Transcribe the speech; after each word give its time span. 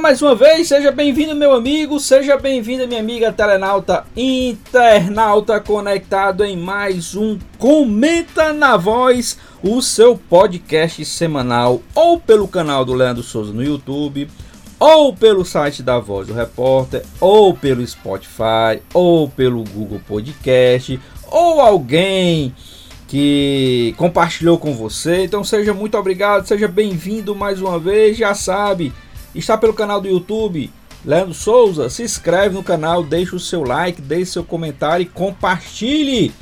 Mais 0.00 0.20
uma 0.20 0.34
vez, 0.34 0.68
seja 0.68 0.92
bem-vindo 0.92 1.34
meu 1.34 1.54
amigo, 1.54 1.98
seja 1.98 2.36
bem-vinda 2.36 2.86
minha 2.86 3.00
amiga 3.00 3.32
telenauta, 3.32 4.04
internauta 4.14 5.58
conectado 5.58 6.44
em 6.44 6.56
mais 6.56 7.16
um 7.16 7.38
Comenta 7.58 8.52
na 8.52 8.76
Voz, 8.76 9.38
o 9.62 9.80
seu 9.80 10.16
podcast 10.16 11.02
semanal, 11.04 11.80
ou 11.94 12.20
pelo 12.20 12.46
canal 12.46 12.84
do 12.84 12.92
Leandro 12.92 13.22
Souza 13.22 13.52
no 13.52 13.64
YouTube, 13.64 14.28
ou 14.78 15.14
pelo 15.14 15.44
site 15.44 15.82
da 15.82 15.98
Voz 15.98 16.26
do 16.26 16.34
Repórter, 16.34 17.02
ou 17.18 17.54
pelo 17.54 17.84
Spotify, 17.86 18.82
ou 18.92 19.28
pelo 19.30 19.64
Google 19.64 20.00
Podcast, 20.06 21.00
ou 21.30 21.60
alguém 21.60 22.54
que 23.08 23.94
compartilhou 23.96 24.58
com 24.58 24.74
você. 24.74 25.24
Então 25.24 25.42
seja 25.42 25.72
muito 25.72 25.96
obrigado, 25.96 26.46
seja 26.46 26.68
bem-vindo 26.68 27.34
mais 27.34 27.60
uma 27.62 27.78
vez, 27.78 28.18
já 28.18 28.34
sabe 28.34 28.92
Está 29.36 29.58
pelo 29.58 29.74
canal 29.74 30.00
do 30.00 30.08
YouTube 30.08 30.72
Leandro 31.04 31.34
Souza, 31.34 31.88
se 31.88 32.02
inscreve 32.02 32.54
no 32.54 32.64
canal, 32.64 33.04
deixa 33.04 33.36
o 33.36 33.40
seu 33.40 33.62
like, 33.62 34.02
deixe 34.02 34.32
seu 34.32 34.42
comentário 34.42 35.04
e 35.04 35.06
compartilhe. 35.06 36.34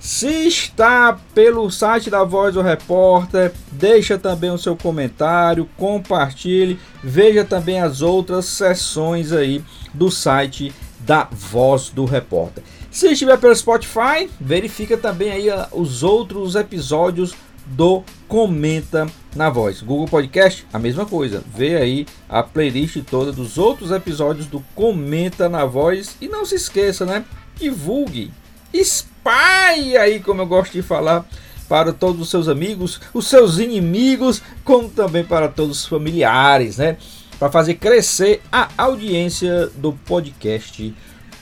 Se 0.00 0.48
está 0.48 1.18
pelo 1.34 1.70
site 1.70 2.10
da 2.10 2.24
Voz 2.24 2.54
do 2.54 2.60
Repórter, 2.60 3.52
deixa 3.70 4.18
também 4.18 4.50
o 4.50 4.58
seu 4.58 4.76
comentário, 4.76 5.68
compartilhe, 5.76 6.78
veja 7.02 7.44
também 7.44 7.80
as 7.80 8.02
outras 8.02 8.46
sessões 8.46 9.32
aí 9.32 9.62
do 9.94 10.10
site 10.10 10.72
da 11.00 11.28
Voz 11.30 11.88
do 11.88 12.04
Repórter. 12.04 12.62
Se 12.90 13.12
estiver 13.12 13.38
pelo 13.38 13.54
Spotify, 13.54 14.28
verifica 14.40 14.96
também 14.96 15.30
aí 15.30 15.50
ah, 15.50 15.68
os 15.70 16.02
outros 16.02 16.56
episódios 16.56 17.32
do 17.70 18.02
Comenta 18.26 19.06
na 19.34 19.48
Voz. 19.48 19.80
Google 19.80 20.06
Podcast, 20.06 20.66
a 20.72 20.78
mesma 20.78 21.06
coisa. 21.06 21.42
Vê 21.54 21.76
aí 21.76 22.06
a 22.28 22.42
playlist 22.42 23.02
toda 23.08 23.32
dos 23.32 23.58
outros 23.58 23.90
episódios 23.90 24.46
do 24.46 24.60
Comenta 24.74 25.48
na 25.48 25.64
Voz. 25.64 26.16
E 26.20 26.28
não 26.28 26.44
se 26.44 26.56
esqueça, 26.56 27.06
né? 27.06 27.24
Divulgue, 27.56 28.30
espalhe 28.72 29.96
aí, 29.96 30.20
como 30.20 30.42
eu 30.42 30.46
gosto 30.46 30.72
de 30.72 30.82
falar, 30.82 31.26
para 31.68 31.92
todos 31.92 32.20
os 32.20 32.30
seus 32.30 32.48
amigos, 32.48 33.00
os 33.14 33.26
seus 33.28 33.58
inimigos, 33.58 34.42
como 34.64 34.88
também 34.88 35.24
para 35.24 35.48
todos 35.48 35.80
os 35.80 35.86
familiares, 35.86 36.78
né? 36.78 36.96
Para 37.38 37.50
fazer 37.50 37.74
crescer 37.74 38.42
a 38.50 38.68
audiência 38.76 39.68
do 39.76 39.92
podcast 39.92 40.94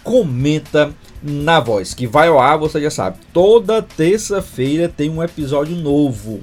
Comenta 0.05 0.95
na 1.23 1.61
Voz, 1.61 1.95
que 1.95 2.07
vai 2.07 2.29
ao 2.29 2.39
ar, 2.39 2.59
você 2.59 2.81
já 2.81 2.91
sabe. 2.91 3.19
Toda 3.33 3.83
terça-feira 3.83 4.89
tem 4.89 5.11
um 5.11 5.23
episódio 5.23 5.77
novo. 5.77 6.41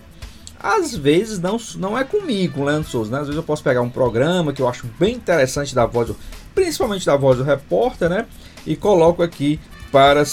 Às 0.59 0.95
vezes 0.95 1.39
não, 1.39 1.57
não 1.77 1.97
é 1.97 2.03
comigo, 2.03 2.63
Leandro 2.63 2.89
Souza, 2.89 3.11
né? 3.11 3.19
Às 3.19 3.27
vezes 3.27 3.37
eu 3.37 3.43
posso 3.43 3.63
pegar 3.63 3.81
um 3.81 3.89
programa 3.89 4.51
que 4.51 4.61
eu 4.61 4.67
acho 4.67 4.87
bem 4.99 5.15
interessante 5.15 5.75
da 5.75 5.85
voz, 5.85 6.11
principalmente 6.55 7.05
da 7.05 7.15
voz 7.15 7.37
do 7.37 7.43
repórter, 7.43 8.09
né? 8.09 8.25
E 8.65 8.75
coloco 8.75 9.21
aqui 9.21 9.59
para 9.91 10.23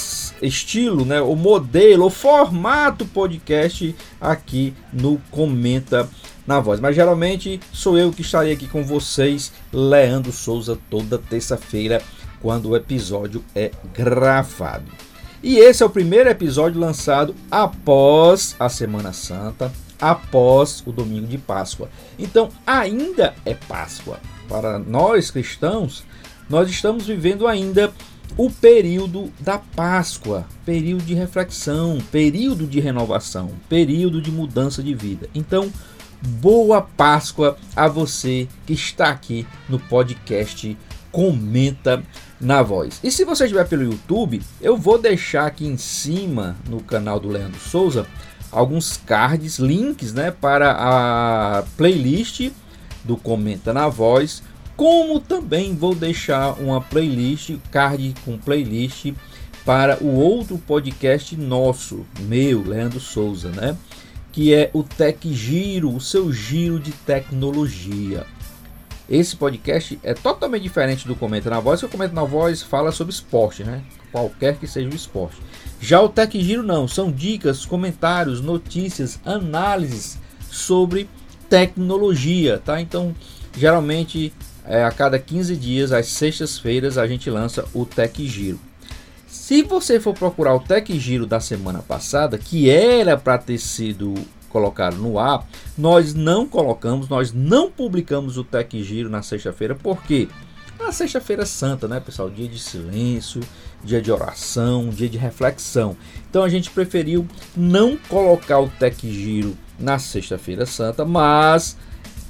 estilo, 0.40 1.04
né? 1.04 1.20
O 1.20 1.36
modelo, 1.36 2.06
o 2.06 2.10
formato 2.10 3.04
podcast 3.04 3.94
aqui 4.20 4.74
no 4.92 5.20
Comenta 5.30 6.08
na 6.46 6.60
Voz. 6.60 6.80
Mas 6.80 6.96
geralmente 6.96 7.60
sou 7.72 7.96
eu 7.98 8.12
que 8.12 8.22
estarei 8.22 8.52
aqui 8.52 8.66
com 8.66 8.82
vocês, 8.82 9.52
Leandro 9.72 10.32
Souza, 10.32 10.78
toda 10.90 11.18
terça-feira, 11.18 12.02
quando 12.42 12.70
o 12.70 12.76
episódio 12.76 13.42
é 13.54 13.70
gravado. 13.94 14.90
E 15.42 15.58
esse 15.58 15.82
é 15.82 15.86
o 15.86 15.90
primeiro 15.90 16.28
episódio 16.28 16.80
lançado 16.80 17.34
após 17.50 18.54
a 18.58 18.68
Semana 18.68 19.12
Santa, 19.12 19.72
após 20.00 20.82
o 20.84 20.92
domingo 20.92 21.26
de 21.26 21.38
Páscoa. 21.38 21.88
Então, 22.18 22.48
ainda 22.66 23.34
é 23.44 23.54
Páscoa. 23.54 24.20
Para 24.48 24.78
nós 24.78 25.30
cristãos, 25.30 26.04
nós 26.50 26.68
estamos 26.68 27.06
vivendo 27.06 27.46
ainda 27.46 27.92
o 28.36 28.50
período 28.50 29.32
da 29.40 29.58
Páscoa, 29.58 30.46
período 30.64 31.04
de 31.04 31.14
reflexão, 31.14 31.98
período 32.10 32.66
de 32.66 32.80
renovação, 32.80 33.52
período 33.68 34.20
de 34.20 34.30
mudança 34.30 34.82
de 34.82 34.94
vida. 34.94 35.28
Então, 35.34 35.70
boa 36.40 36.82
Páscoa 36.82 37.56
a 37.74 37.88
você 37.88 38.48
que 38.66 38.72
está 38.72 39.10
aqui 39.10 39.46
no 39.68 39.78
podcast 39.78 40.76
Comenta 41.10 42.02
na 42.42 42.60
Voz. 42.60 42.98
E 43.02 43.10
se 43.10 43.24
você 43.24 43.44
estiver 43.44 43.66
pelo 43.66 43.84
YouTube, 43.84 44.42
eu 44.60 44.76
vou 44.76 44.98
deixar 44.98 45.46
aqui 45.46 45.66
em 45.66 45.76
cima 45.76 46.56
no 46.68 46.82
canal 46.82 47.18
do 47.18 47.28
Leandro 47.28 47.60
Souza 47.60 48.06
alguns 48.50 48.98
cards, 48.98 49.58
links, 49.58 50.12
né, 50.12 50.30
para 50.30 50.72
a 50.72 51.62
playlist 51.76 52.50
do 53.02 53.16
Comenta 53.16 53.72
na 53.72 53.88
Voz, 53.88 54.42
como 54.76 55.20
também 55.20 55.74
vou 55.74 55.94
deixar 55.94 56.60
uma 56.60 56.80
playlist, 56.80 57.56
card 57.70 58.14
com 58.24 58.36
playlist 58.36 59.12
para 59.64 60.02
o 60.02 60.08
outro 60.16 60.58
podcast 60.58 61.36
nosso, 61.36 62.04
meu, 62.20 62.62
Leandro 62.62 62.98
Souza, 62.98 63.50
né? 63.50 63.76
Que 64.32 64.52
é 64.52 64.70
o 64.72 64.82
Tech 64.82 65.32
Giro, 65.32 65.94
o 65.94 66.00
seu 66.00 66.32
giro 66.32 66.80
de 66.80 66.90
tecnologia. 66.90 68.26
Esse 69.12 69.36
podcast 69.36 70.00
é 70.02 70.14
totalmente 70.14 70.62
diferente 70.62 71.06
do 71.06 71.14
Comenta 71.14 71.50
na 71.50 71.60
Voz, 71.60 71.80
que 71.80 71.84
o 71.84 71.88
Comenta 71.90 72.14
na 72.14 72.24
Voz 72.24 72.62
fala 72.62 72.90
sobre 72.90 73.12
esporte, 73.12 73.62
né? 73.62 73.82
Qualquer 74.10 74.56
que 74.56 74.66
seja 74.66 74.88
o 74.88 74.94
esporte. 74.94 75.36
Já 75.78 76.00
o 76.00 76.08
Tech 76.08 76.42
Giro 76.42 76.62
não, 76.62 76.88
são 76.88 77.12
dicas, 77.12 77.66
comentários, 77.66 78.40
notícias, 78.40 79.20
análises 79.22 80.18
sobre 80.50 81.10
tecnologia, 81.46 82.56
tá? 82.64 82.80
Então, 82.80 83.14
geralmente 83.54 84.32
é, 84.64 84.82
a 84.82 84.90
cada 84.90 85.18
15 85.18 85.56
dias, 85.56 85.92
às 85.92 86.06
sextas-feiras, 86.06 86.96
a 86.96 87.06
gente 87.06 87.28
lança 87.28 87.66
o 87.74 87.84
Tech 87.84 88.26
Giro. 88.26 88.58
Se 89.26 89.62
você 89.62 90.00
for 90.00 90.14
procurar 90.14 90.54
o 90.54 90.60
Tech 90.60 90.98
Giro 90.98 91.26
da 91.26 91.38
semana 91.38 91.80
passada, 91.80 92.38
que 92.38 92.70
era 92.70 93.18
para 93.18 93.36
ter 93.36 93.58
sido 93.58 94.14
colocado 94.52 94.96
no 94.96 95.18
ar, 95.18 95.46
nós 95.76 96.14
não 96.14 96.46
colocamos, 96.46 97.08
nós 97.08 97.32
não 97.32 97.70
publicamos 97.70 98.36
o 98.36 98.44
Tech 98.44 98.82
Giro 98.82 99.08
na 99.08 99.22
sexta-feira, 99.22 99.74
por 99.74 100.02
quê? 100.02 100.28
Na 100.78 100.92
sexta-feira 100.92 101.46
santa, 101.46 101.88
né, 101.88 102.00
pessoal? 102.00 102.28
Dia 102.28 102.48
de 102.48 102.58
silêncio, 102.58 103.40
dia 103.84 104.02
de 104.02 104.12
oração, 104.12 104.88
dia 104.90 105.08
de 105.08 105.16
reflexão. 105.16 105.96
Então 106.28 106.42
a 106.42 106.48
gente 106.48 106.70
preferiu 106.70 107.26
não 107.56 107.96
colocar 108.08 108.58
o 108.60 108.68
Tech 108.68 109.10
Giro 109.10 109.56
na 109.78 109.98
sexta-feira 109.98 110.66
santa, 110.66 111.04
mas 111.04 111.76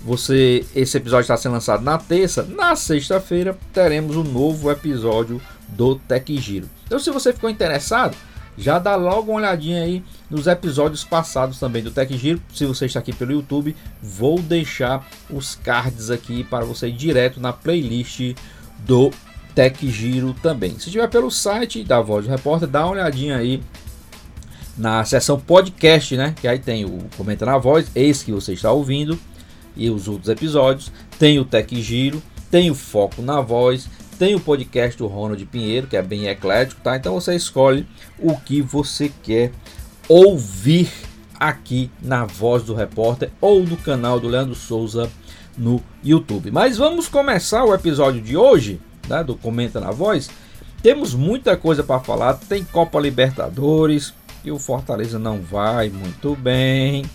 você 0.05 0.65
esse 0.75 0.97
episódio 0.97 1.23
está 1.23 1.37
sendo 1.37 1.53
lançado 1.53 1.83
na 1.83 1.97
terça, 1.99 2.43
na 2.43 2.75
sexta-feira 2.77 3.57
teremos 3.73 4.17
um 4.17 4.25
novo 4.25 4.71
episódio 4.71 5.41
do 5.69 5.97
Tech 5.97 6.37
Giro. 6.39 6.69
Então 6.87 6.99
se 6.99 7.11
você 7.11 7.33
ficou 7.33 7.49
interessado, 7.49 8.17
já 8.57 8.79
dá 8.79 8.97
logo 8.97 9.31
uma 9.31 9.39
olhadinha 9.39 9.83
aí 9.83 10.05
nos 10.33 10.47
episódios 10.47 11.05
passados 11.05 11.59
também 11.59 11.83
do 11.83 11.91
Tech 11.91 12.17
Giro. 12.17 12.41
Se 12.55 12.65
você 12.65 12.87
está 12.87 12.99
aqui 12.99 13.13
pelo 13.13 13.33
YouTube, 13.33 13.77
vou 14.03 14.41
deixar 14.41 15.07
os 15.29 15.55
cards 15.55 16.11
aqui 16.11 16.43
para 16.43 16.65
você 16.65 16.89
ir 16.89 16.93
direto 16.93 17.39
na 17.39 17.53
playlist 17.53 18.35
do 18.79 19.11
Tech 19.55 19.87
Giro 19.91 20.35
também. 20.43 20.71
Se 20.71 20.87
estiver 20.87 21.09
pelo 21.11 21.31
site 21.31 21.85
da 21.85 22.01
Voz 22.01 22.25
do 22.25 22.31
Repórter, 22.31 22.67
dá 22.67 22.87
uma 22.87 22.93
olhadinha 22.93 23.37
aí 23.37 23.63
na 24.77 25.05
seção 25.05 25.39
podcast, 25.39 26.17
né? 26.17 26.35
Que 26.41 26.49
aí 26.49 26.59
tem 26.59 26.87
o 26.87 27.01
Comenta 27.15 27.45
na 27.45 27.59
Voz, 27.59 27.91
esse 27.95 28.25
que 28.25 28.33
você 28.33 28.55
está 28.55 28.73
ouvindo, 28.73 29.19
e 29.77 29.91
os 29.91 30.09
outros 30.09 30.31
episódios. 30.31 30.91
Tem 31.19 31.39
o 31.39 31.45
Tech 31.45 31.83
Giro, 31.83 32.23
tem 32.51 32.71
o 32.71 32.75
Foco 32.75 33.21
na 33.21 33.43
Voz, 33.43 33.87
tem 34.19 34.35
o 34.35 34.41
podcast 34.41 34.97
do 34.97 35.07
Ronald 35.07 35.45
Pinheiro, 35.45 35.87
que 35.87 35.97
é 35.97 36.03
bem 36.03 36.27
eclético, 36.27 36.81
tá? 36.81 36.97
Então 36.97 37.13
você 37.13 37.35
escolhe 37.35 37.87
o 38.19 38.35
que 38.35 38.63
você 38.63 39.13
quer 39.23 39.53
ouvir 40.13 40.93
aqui 41.41 41.91
na 42.03 42.27
Voz 42.27 42.63
do 42.63 42.75
Repórter 42.75 43.31
ou 43.41 43.63
no 43.63 43.79
canal 43.79 44.21
do 44.21 44.29
Leandro 44.29 44.55
Souza 44.55 45.11
no 45.57 45.83
YouTube. 46.05 46.51
Mas 46.51 46.77
vamos 46.77 47.09
começar 47.09 47.65
o 47.65 47.73
episódio 47.73 48.21
de 48.21 48.37
hoje, 48.37 48.79
né, 49.09 49.25
do 49.25 49.35
Comenta 49.35 49.81
na 49.81 49.91
Voz. 49.91 50.29
Temos 50.83 51.15
muita 51.15 51.57
coisa 51.57 51.83
para 51.83 51.99
falar. 52.01 52.35
Tem 52.35 52.63
Copa 52.63 53.01
Libertadores, 53.01 54.13
e 54.45 54.51
o 54.51 54.59
Fortaleza 54.59 55.19
não 55.19 55.41
vai 55.41 55.89
muito 55.89 56.37
bem. 56.37 57.07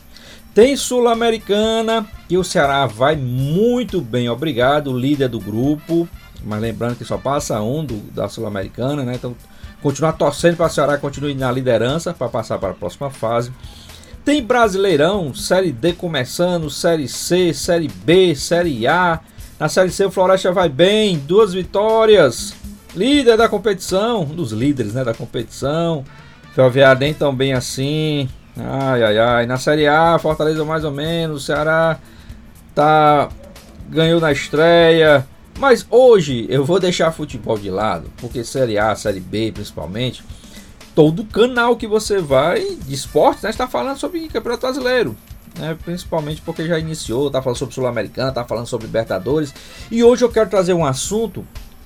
Tem 0.55 0.75
Sul-Americana, 0.75 2.03
que 2.27 2.35
o 2.35 2.43
Ceará 2.43 2.87
vai 2.87 3.15
muito 3.15 4.01
bem, 4.01 4.27
obrigado, 4.27 4.97
líder 4.97 5.29
do 5.29 5.39
grupo. 5.39 6.09
Mas 6.43 6.59
lembrando 6.59 6.95
que 6.95 7.05
só 7.05 7.17
passa 7.17 7.61
um 7.61 7.85
do, 7.85 7.97
da 8.11 8.27
Sul-Americana, 8.27 9.03
né? 9.03 9.13
Então, 9.13 9.35
continuar 9.81 10.13
torcendo 10.13 10.57
para 10.57 10.67
o 10.67 10.69
Ceará 10.69 10.97
continue 10.97 11.35
na 11.35 11.51
liderança 11.51 12.13
para 12.13 12.29
passar 12.29 12.57
para 12.57 12.71
a 12.71 12.73
próxima 12.73 13.09
fase. 13.09 13.51
Tem 14.25 14.43
Brasileirão, 14.43 15.33
Série 15.33 15.71
D 15.71 15.93
começando, 15.93 16.69
Série 16.69 17.07
C, 17.07 17.53
Série 17.53 17.87
B, 17.87 18.35
Série 18.35 18.85
A. 18.85 19.21
Na 19.59 19.69
Série 19.69 19.89
C 19.89 20.05
o 20.05 20.11
Floresta 20.11 20.51
vai 20.51 20.67
bem, 20.67 21.17
duas 21.17 21.53
vitórias. 21.53 22.53
Líder 22.95 23.37
da 23.37 23.47
competição, 23.47 24.23
um 24.23 24.35
dos 24.35 24.51
líderes 24.51 24.93
né, 24.93 25.03
da 25.03 25.13
competição. 25.13 26.03
Ferroviário 26.53 26.99
nem 26.99 27.13
tão 27.13 27.33
bem 27.33 27.53
assim. 27.53 28.27
Ai, 28.57 29.03
ai, 29.03 29.17
ai. 29.17 29.45
Na 29.45 29.57
Série 29.57 29.87
A, 29.87 30.17
Fortaleza 30.19 30.65
mais 30.65 30.83
ou 30.83 30.91
menos. 30.91 31.43
O 31.43 31.45
Ceará 31.45 31.97
tá 32.73 33.29
ganhou 33.89 34.19
na 34.19 34.31
estreia. 34.31 35.25
Mas 35.57 35.85
hoje 35.89 36.45
eu 36.49 36.63
vou 36.63 36.79
deixar 36.79 37.11
futebol 37.11 37.57
de 37.57 37.69
lado, 37.69 38.11
porque 38.17 38.43
Série 38.43 38.77
A, 38.77 38.95
Série 38.95 39.19
B 39.19 39.51
principalmente, 39.51 40.23
todo 40.93 41.25
canal 41.25 41.75
que 41.75 41.87
você 41.87 42.19
vai 42.19 42.75
de 42.75 42.93
esporte 42.93 43.43
né, 43.43 43.49
está 43.49 43.67
falando 43.67 43.97
sobre 43.97 44.27
Campeonato 44.27 44.61
Brasileiro. 44.61 45.15
Né, 45.57 45.75
principalmente 45.83 46.41
porque 46.41 46.67
já 46.67 46.77
iniciou, 46.77 47.27
está 47.27 47.41
falando 47.41 47.57
sobre 47.57 47.73
Sul-Americana, 47.73 48.29
está 48.29 48.45
falando 48.45 48.67
sobre 48.67 48.85
Libertadores. 48.85 49.53
E 49.89 50.03
hoje 50.03 50.23
eu 50.23 50.29
quero 50.29 50.49
trazer 50.49 50.73
um 50.73 50.85
assunto 50.85 51.43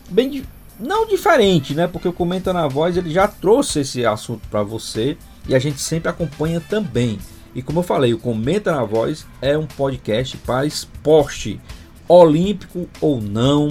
bem 0.09 0.44
não 0.77 1.07
diferente, 1.07 1.73
né? 1.73 1.88
Porque 1.88 2.07
o 2.07 2.13
Comenta 2.13 2.51
na 2.51 2.68
Voz 2.68 2.97
ele 2.97 3.12
já 3.12 3.27
trouxe 3.27 3.81
esse 3.81 4.06
assunto 4.06 4.47
para 4.50 4.63
você 4.63 5.15
e 5.47 5.56
a 5.56 5.59
gente 5.59 5.79
sempre 5.79 6.09
acompanha 6.09 6.59
também. 6.59 7.19
E 7.53 7.62
como 7.62 7.79
eu 7.79 7.83
falei, 7.83 8.13
o 8.13 8.18
Comenta 8.18 8.71
na 8.71 8.83
Voz 8.83 9.25
é 9.41 9.57
um 9.57 9.68
podcast 9.68 10.38
para 10.38 10.65
esporte, 10.65 11.59
olímpico 12.13 12.89
ou 12.99 13.21
não, 13.21 13.69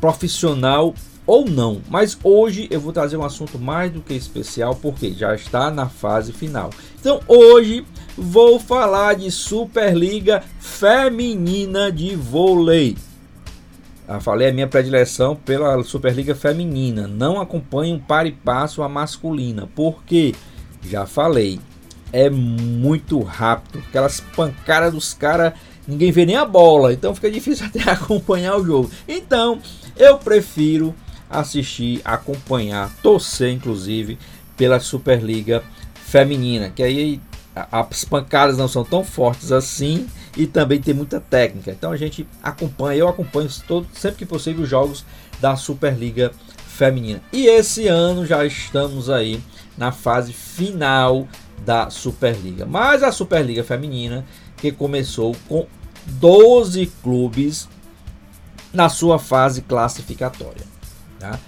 profissional 0.00 0.94
ou 1.26 1.48
não. 1.48 1.80
Mas 1.88 2.18
hoje 2.22 2.68
eu 2.70 2.80
vou 2.80 2.92
trazer 2.92 3.16
um 3.16 3.24
assunto 3.24 3.58
mais 3.58 3.90
do 3.90 4.00
que 4.00 4.14
especial 4.14 4.74
porque 4.74 5.12
já 5.12 5.34
está 5.34 5.70
na 5.70 5.88
fase 5.88 6.32
final. 6.32 6.70
Então 7.00 7.20
hoje 7.26 7.84
vou 8.16 8.60
falar 8.60 9.14
de 9.14 9.30
Superliga 9.30 10.42
Feminina 10.58 11.90
de 11.90 12.14
Vôlei. 12.14 12.96
Eu 14.06 14.20
falei 14.20 14.48
a 14.48 14.52
minha 14.52 14.66
predileção 14.66 15.36
pela 15.36 15.82
Superliga 15.82 16.34
Feminina. 16.34 17.06
Não 17.06 17.38
acompanho 17.38 17.96
um 17.96 17.98
par 17.98 18.26
e 18.26 18.32
passo 18.32 18.82
a 18.82 18.88
masculina. 18.88 19.68
Porque, 19.74 20.34
já 20.82 21.04
falei, 21.04 21.60
é 22.10 22.30
muito 22.30 23.20
rápido. 23.20 23.82
Aquelas 23.86 24.20
pancadas 24.34 24.94
dos 24.94 25.12
caras, 25.12 25.52
ninguém 25.88 26.12
vê 26.12 26.26
nem 26.26 26.36
a 26.36 26.44
bola. 26.44 26.92
Então 26.92 27.14
fica 27.14 27.30
difícil 27.30 27.64
até 27.66 27.90
acompanhar 27.90 28.56
o 28.56 28.64
jogo. 28.64 28.90
Então, 29.08 29.58
eu 29.96 30.18
prefiro 30.18 30.94
assistir, 31.30 32.00
acompanhar, 32.04 32.94
torcer 33.02 33.50
inclusive 33.50 34.18
pela 34.56 34.78
Superliga 34.78 35.62
Feminina, 35.94 36.70
que 36.70 36.82
aí 36.82 37.20
as 37.72 38.04
pancadas 38.04 38.56
não 38.56 38.68
são 38.68 38.84
tão 38.84 39.02
fortes 39.02 39.50
assim 39.50 40.06
e 40.36 40.46
também 40.46 40.80
tem 40.80 40.94
muita 40.94 41.20
técnica. 41.20 41.70
Então 41.70 41.90
a 41.90 41.96
gente 41.96 42.26
acompanha, 42.42 43.00
eu 43.00 43.08
acompanho 43.08 43.48
todo, 43.66 43.86
sempre 43.92 44.18
que 44.18 44.26
possível 44.26 44.62
os 44.62 44.68
jogos 44.68 45.04
da 45.40 45.56
Superliga 45.56 46.32
Feminina. 46.66 47.20
E 47.32 47.46
esse 47.46 47.88
ano 47.88 48.24
já 48.24 48.44
estamos 48.44 49.10
aí 49.10 49.40
na 49.76 49.92
fase 49.92 50.32
final 50.32 51.26
da 51.64 51.90
Superliga. 51.90 52.64
Mas 52.64 53.02
a 53.02 53.12
Superliga 53.12 53.64
Feminina 53.64 54.24
que 54.56 54.72
começou 54.72 55.36
com 55.48 55.66
12 56.10 56.86
clubes 57.02 57.68
na 58.72 58.88
sua 58.88 59.18
fase 59.18 59.62
classificatória. 59.62 60.64
Tá? 61.18 61.38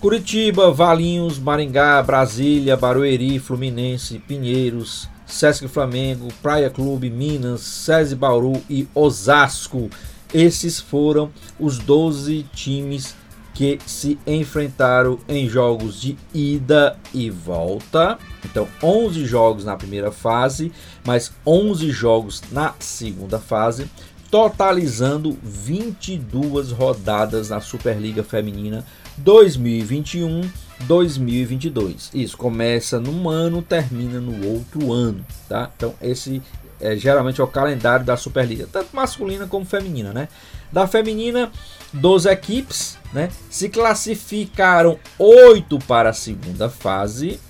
Curitiba, 0.00 0.70
Valinhos, 0.70 1.38
Maringá, 1.38 2.02
Brasília, 2.02 2.76
Barueri, 2.76 3.38
Fluminense, 3.38 4.18
Pinheiros, 4.18 5.08
Sesc 5.26 5.66
Flamengo, 5.66 6.28
Praia 6.42 6.68
Clube, 6.68 7.08
Minas, 7.08 7.62
SESI 7.62 8.14
Bauru 8.14 8.62
e 8.68 8.86
Osasco. 8.94 9.88
Esses 10.32 10.80
foram 10.80 11.30
os 11.58 11.78
12 11.78 12.44
times 12.52 13.16
que 13.54 13.78
se 13.86 14.18
enfrentaram 14.26 15.18
em 15.28 15.48
jogos 15.48 16.00
de 16.00 16.18
ida 16.34 16.98
e 17.14 17.30
volta. 17.30 18.18
Então, 18.54 18.68
11 18.80 19.26
jogos 19.26 19.64
na 19.64 19.74
primeira 19.74 20.12
fase, 20.12 20.70
mais 21.04 21.32
11 21.44 21.90
jogos 21.90 22.40
na 22.52 22.72
segunda 22.78 23.40
fase, 23.40 23.90
totalizando 24.30 25.36
22 25.42 26.70
rodadas 26.70 27.50
na 27.50 27.60
Superliga 27.60 28.22
Feminina 28.22 28.86
2021 29.18 30.48
2022. 30.86 32.12
Isso 32.14 32.36
começa 32.36 33.00
num 33.00 33.28
ano, 33.28 33.60
termina 33.60 34.20
no 34.20 34.46
outro 34.46 34.92
ano, 34.92 35.26
tá? 35.48 35.68
Então 35.76 35.92
esse 36.00 36.40
é, 36.80 36.96
geralmente 36.96 37.40
é 37.40 37.44
o 37.44 37.48
calendário 37.48 38.06
da 38.06 38.16
Superliga, 38.16 38.68
tanto 38.70 38.94
masculina 38.94 39.48
como 39.48 39.64
feminina, 39.64 40.12
né? 40.12 40.28
Da 40.70 40.86
feminina, 40.86 41.50
12 41.92 42.28
equipes, 42.28 42.98
né? 43.12 43.30
Se 43.50 43.68
classificaram 43.68 44.98
8 45.18 45.76
para 45.88 46.10
a 46.10 46.12
segunda 46.12 46.68
fase, 46.68 47.40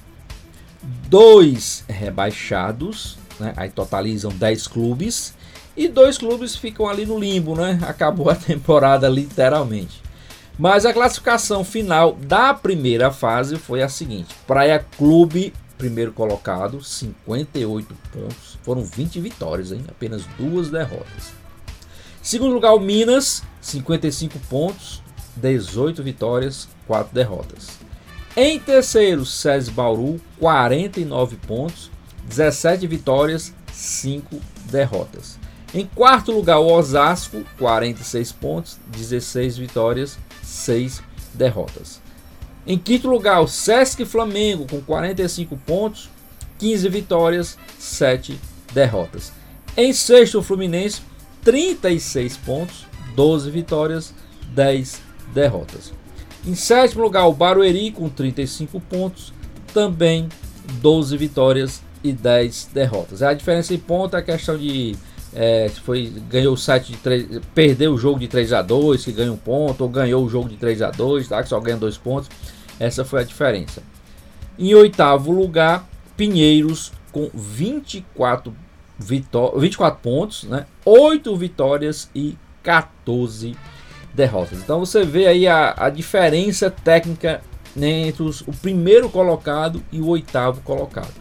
dois 1.09 1.85
rebaixados, 1.89 3.19
né? 3.39 3.53
Aí 3.57 3.71
totalizam 3.71 4.31
10 4.31 4.67
clubes 4.69 5.35
e 5.77 5.89
dois 5.89 6.17
clubes 6.19 6.57
ficam 6.57 6.89
ali 6.89 7.05
no 7.05 7.19
limbo, 7.19 7.55
né? 7.55 7.79
Acabou 7.87 8.31
a 8.31 8.35
temporada 8.35 9.09
literalmente. 9.09 10.03
Mas 10.59 10.87
a 10.87 10.93
classificação 10.93 11.65
final 11.65 12.13
da 12.13 12.55
primeira 12.55 13.11
fase 13.11 13.57
foi 13.57 13.83
a 13.83 13.89
seguinte: 13.89 14.35
Praia 14.47 14.85
Clube, 14.97 15.53
primeiro 15.77 16.13
colocado, 16.13 16.83
58 16.83 17.95
pontos. 18.13 18.59
Foram 18.63 18.85
20 18.85 19.21
vitórias, 19.21 19.73
hein? 19.73 19.85
apenas 19.89 20.25
duas 20.39 20.71
derrotas. 20.71 21.33
Segundo 22.23 22.55
lugar, 22.55 22.73
o 22.73 22.81
Minas, 22.81 23.43
55 23.61 24.39
pontos, 24.49 25.03
18 25.37 26.03
vitórias, 26.03 26.69
4 26.87 27.13
derrotas. 27.13 27.84
Em 28.37 28.59
terceiro, 28.59 29.25
SES 29.25 29.69
Bauru, 29.69 30.21
49 30.41 31.37
pontos, 31.37 31.89
17 32.29 32.85
vitórias, 32.87 33.55
5 33.73 34.41
derrotas. 34.71 35.39
Em 35.73 35.87
quarto 35.87 36.33
lugar, 36.33 36.59
o 36.59 36.73
Osasco, 36.73 37.45
46 37.59 38.33
pontos, 38.33 38.79
16 38.89 39.57
vitórias, 39.57 40.19
6 40.43 41.01
derrotas. 41.33 42.01
Em 42.67 42.79
quinto 42.79 43.09
lugar, 43.09 43.41
o 43.41 43.47
Sesc 43.47 44.05
Flamengo 44.05 44.67
com 44.69 44.81
45 44.81 45.57
pontos, 45.59 46.11
15 46.59 46.89
vitórias, 46.89 47.59
7 47.79 48.41
derrotas. 48.73 49.33
Em 49.77 49.93
sexto, 49.93 50.39
o 50.39 50.43
Fluminense, 50.43 51.03
36 51.43 52.37
pontos, 52.39 52.87
12 53.15 53.51
vitórias, 53.51 54.15
10 54.55 55.01
derrotas. 55.35 55.93
Em 56.47 56.55
sétimo 56.55 57.03
lugar, 57.03 57.27
o 57.27 57.33
Barueri 57.33 57.91
com 57.91 58.09
35 58.09 58.79
pontos, 58.81 59.33
também 59.73 60.29
12 60.81 61.17
vitórias 61.17 61.83
e 62.03 62.13
10 62.13 62.71
derrotas. 62.73 63.23
A 63.23 63.33
diferença 63.33 63.73
em 63.73 63.79
ponto 63.79 64.15
é 64.15 64.19
a 64.19 64.23
questão 64.23 64.59
de 64.59 64.95
é, 65.35 65.69
foi, 65.85 66.13
ganhou 66.29 66.55
o 66.55 66.57
site 66.57 66.93
de 66.93 66.99
3, 66.99 67.41
perdeu 67.55 67.93
o 67.93 67.99
jogo 67.99 68.21
de 68.21 68.29
3 68.29 68.53
a 68.53 68.63
2 68.63 69.05
que 69.05 69.11
ganha 69.11 69.33
um 69.33 69.37
ponto, 69.37 69.81
ou 69.83 69.89
ganhou 69.89 70.25
o 70.25 70.29
jogo 70.29 70.49
de 70.49 70.57
3 70.57 70.83
a 70.83 70.91
2 70.91 71.29
tá, 71.29 71.43
que 71.43 71.49
só 71.49 71.59
ganha 71.59 71.77
dois 71.77 71.99
pontos. 71.99 72.31
Essa 72.79 73.05
foi 73.05 73.23
a 73.23 73.25
diferença. 73.25 73.83
Em 74.59 74.75
oitavo 74.75 75.33
lugar, 75.33 75.89
Pinheiros 76.17 76.93
com 77.11 77.29
24, 77.35 78.55
vitó 78.97 79.55
24 79.57 80.01
pontos, 80.01 80.45
né? 80.45 80.67
8 80.85 81.37
vitórias 81.37 82.09
e 82.15 82.37
14 82.63 83.49
derrotas. 83.49 83.74
Então 84.63 84.81
você 84.81 85.05
vê 85.05 85.27
aí 85.27 85.47
a, 85.47 85.75
a 85.77 85.91
diferença 85.91 86.71
técnica 86.71 87.43
entre 87.77 88.23
os, 88.23 88.41
o 88.43 88.53
primeiro 88.53 89.11
colocado 89.11 89.83
e 89.91 90.01
o 90.01 90.09
oitavo 90.09 90.61
colocado. 90.61 91.13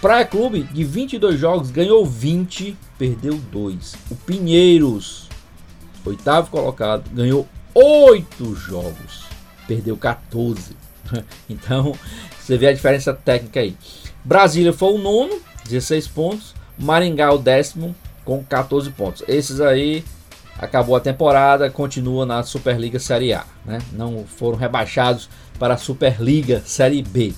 Praia 0.00 0.24
Clube, 0.24 0.64
de 0.64 0.82
22 0.82 1.38
jogos, 1.38 1.70
ganhou 1.70 2.04
20, 2.04 2.76
perdeu 2.98 3.34
2. 3.34 3.94
O 4.10 4.16
Pinheiros, 4.16 5.28
oitavo 6.04 6.50
colocado, 6.50 7.08
ganhou 7.12 7.46
8 7.72 8.54
jogos, 8.56 9.24
perdeu 9.66 9.96
14. 9.96 10.76
Então, 11.48 11.94
você 12.40 12.56
vê 12.56 12.68
a 12.68 12.72
diferença 12.72 13.12
técnica 13.12 13.60
aí. 13.60 13.76
Brasília 14.24 14.72
foi 14.72 14.94
o 14.94 14.98
nono, 14.98 15.40
16 15.64 16.08
pontos. 16.08 16.54
Maringá 16.78 17.30
o 17.32 17.38
décimo 17.38 17.94
com 18.24 18.42
14 18.42 18.90
pontos. 18.90 19.22
Esses 19.28 19.60
aí 19.60 20.02
acabou 20.62 20.94
a 20.94 21.00
temporada, 21.00 21.68
continua 21.68 22.24
na 22.24 22.44
Superliga 22.44 23.00
Série 23.00 23.32
A, 23.32 23.44
né? 23.66 23.80
Não 23.92 24.24
foram 24.24 24.56
rebaixados 24.56 25.28
para 25.58 25.74
a 25.74 25.76
Superliga 25.76 26.62
Série 26.64 27.02
B. 27.02 27.34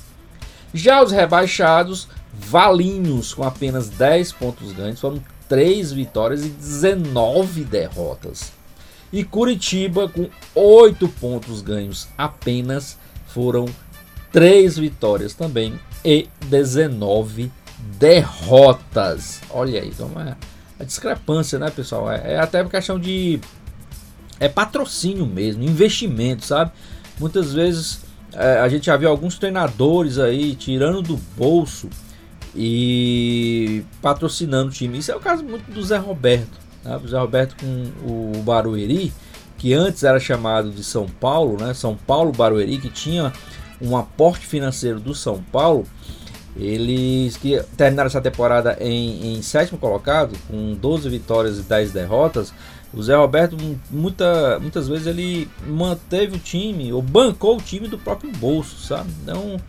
Já 0.74 1.02
os 1.02 1.10
rebaixados, 1.10 2.06
Valinhos 2.34 3.32
com 3.32 3.42
apenas 3.42 3.88
10 3.88 4.32
pontos 4.32 4.72
ganhos, 4.72 5.00
foram 5.00 5.22
3 5.48 5.92
vitórias 5.92 6.44
e 6.44 6.50
19 6.50 7.64
derrotas. 7.64 8.52
E 9.10 9.24
Curitiba 9.24 10.06
com 10.06 10.28
8 10.54 11.08
pontos 11.08 11.62
ganhos 11.62 12.08
apenas, 12.18 12.98
foram 13.28 13.64
3 14.32 14.76
vitórias 14.76 15.32
também 15.32 15.80
e 16.04 16.28
19 16.46 17.50
derrotas. 17.98 19.40
Olha 19.48 19.80
aí, 19.80 19.88
então 19.88 20.10
é 20.20 20.36
a 20.78 20.84
discrepância, 20.84 21.58
né, 21.58 21.70
pessoal? 21.70 22.10
É, 22.10 22.34
é 22.34 22.38
até 22.38 22.64
questão 22.64 22.98
de 22.98 23.40
é 24.40 24.48
patrocínio 24.48 25.26
mesmo, 25.26 25.62
investimento, 25.62 26.44
sabe? 26.44 26.72
Muitas 27.18 27.52
vezes 27.52 28.00
é, 28.32 28.58
a 28.58 28.68
gente 28.68 28.86
já 28.86 28.96
viu 28.96 29.08
alguns 29.08 29.38
treinadores 29.38 30.18
aí 30.18 30.54
tirando 30.54 31.02
do 31.02 31.16
bolso 31.36 31.88
e 32.54 33.84
patrocinando 34.02 34.70
o 34.70 34.72
time. 34.72 34.98
Isso 34.98 35.12
é 35.12 35.16
o 35.16 35.20
caso 35.20 35.44
muito 35.44 35.70
do 35.70 35.82
Zé 35.82 35.96
Roberto. 35.96 36.58
Né? 36.84 37.00
O 37.02 37.08
Zé 37.08 37.18
Roberto 37.18 37.56
com 37.56 37.92
o 38.04 38.42
Barueri, 38.42 39.12
que 39.56 39.72
antes 39.72 40.02
era 40.02 40.18
chamado 40.18 40.70
de 40.70 40.82
São 40.82 41.06
Paulo, 41.06 41.62
né? 41.62 41.72
São 41.74 41.96
Paulo 41.96 42.32
Barueri, 42.32 42.78
que 42.78 42.90
tinha 42.90 43.32
um 43.80 43.96
aporte 43.96 44.46
financeiro 44.46 45.00
do 45.00 45.14
São 45.14 45.42
Paulo 45.52 45.86
eles 46.56 47.36
que 47.36 47.60
terminaram 47.76 48.06
essa 48.06 48.20
temporada 48.20 48.76
em, 48.80 49.34
em 49.34 49.42
sétimo 49.42 49.78
colocado, 49.78 50.36
com 50.48 50.74
12 50.74 51.08
vitórias 51.08 51.58
e 51.58 51.62
10 51.62 51.92
derrotas. 51.92 52.52
O 52.92 53.02
Zé 53.02 53.16
Roberto, 53.16 53.56
muita, 53.90 54.58
muitas 54.60 54.86
vezes, 54.86 55.06
ele 55.08 55.48
manteve 55.66 56.36
o 56.36 56.38
time, 56.38 56.92
ou 56.92 57.02
bancou 57.02 57.56
o 57.56 57.60
time 57.60 57.88
do 57.88 57.98
próprio 57.98 58.30
bolso, 58.32 58.86
sabe? 58.86 59.10
Então, 59.22 59.60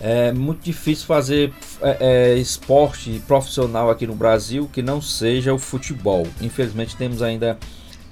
é 0.00 0.32
muito 0.32 0.62
difícil 0.62 1.04
fazer 1.06 1.52
é, 1.80 1.96
é, 2.00 2.34
esporte 2.36 3.20
profissional 3.26 3.90
aqui 3.90 4.06
no 4.06 4.14
Brasil 4.14 4.70
que 4.72 4.82
não 4.82 5.00
seja 5.02 5.52
o 5.52 5.58
futebol. 5.58 6.26
Infelizmente, 6.40 6.96
temos 6.96 7.22
ainda 7.22 7.58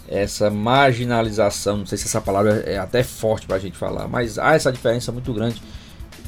essa 0.09 0.51
marginalização. 0.51 1.79
Não 1.79 1.87
sei 1.87 1.97
se 1.99 2.07
essa 2.07 2.21
palavra 2.21 2.65
é 2.67 2.79
até 2.79 3.05
forte 3.05 3.47
para 3.47 3.57
a 3.57 3.61
gente 3.61 3.77
falar, 3.77 4.09
mas 4.09 4.39
há 4.39 4.55
essa 4.55 4.73
diferença 4.73 5.13
muito 5.13 5.33
grande 5.33 5.63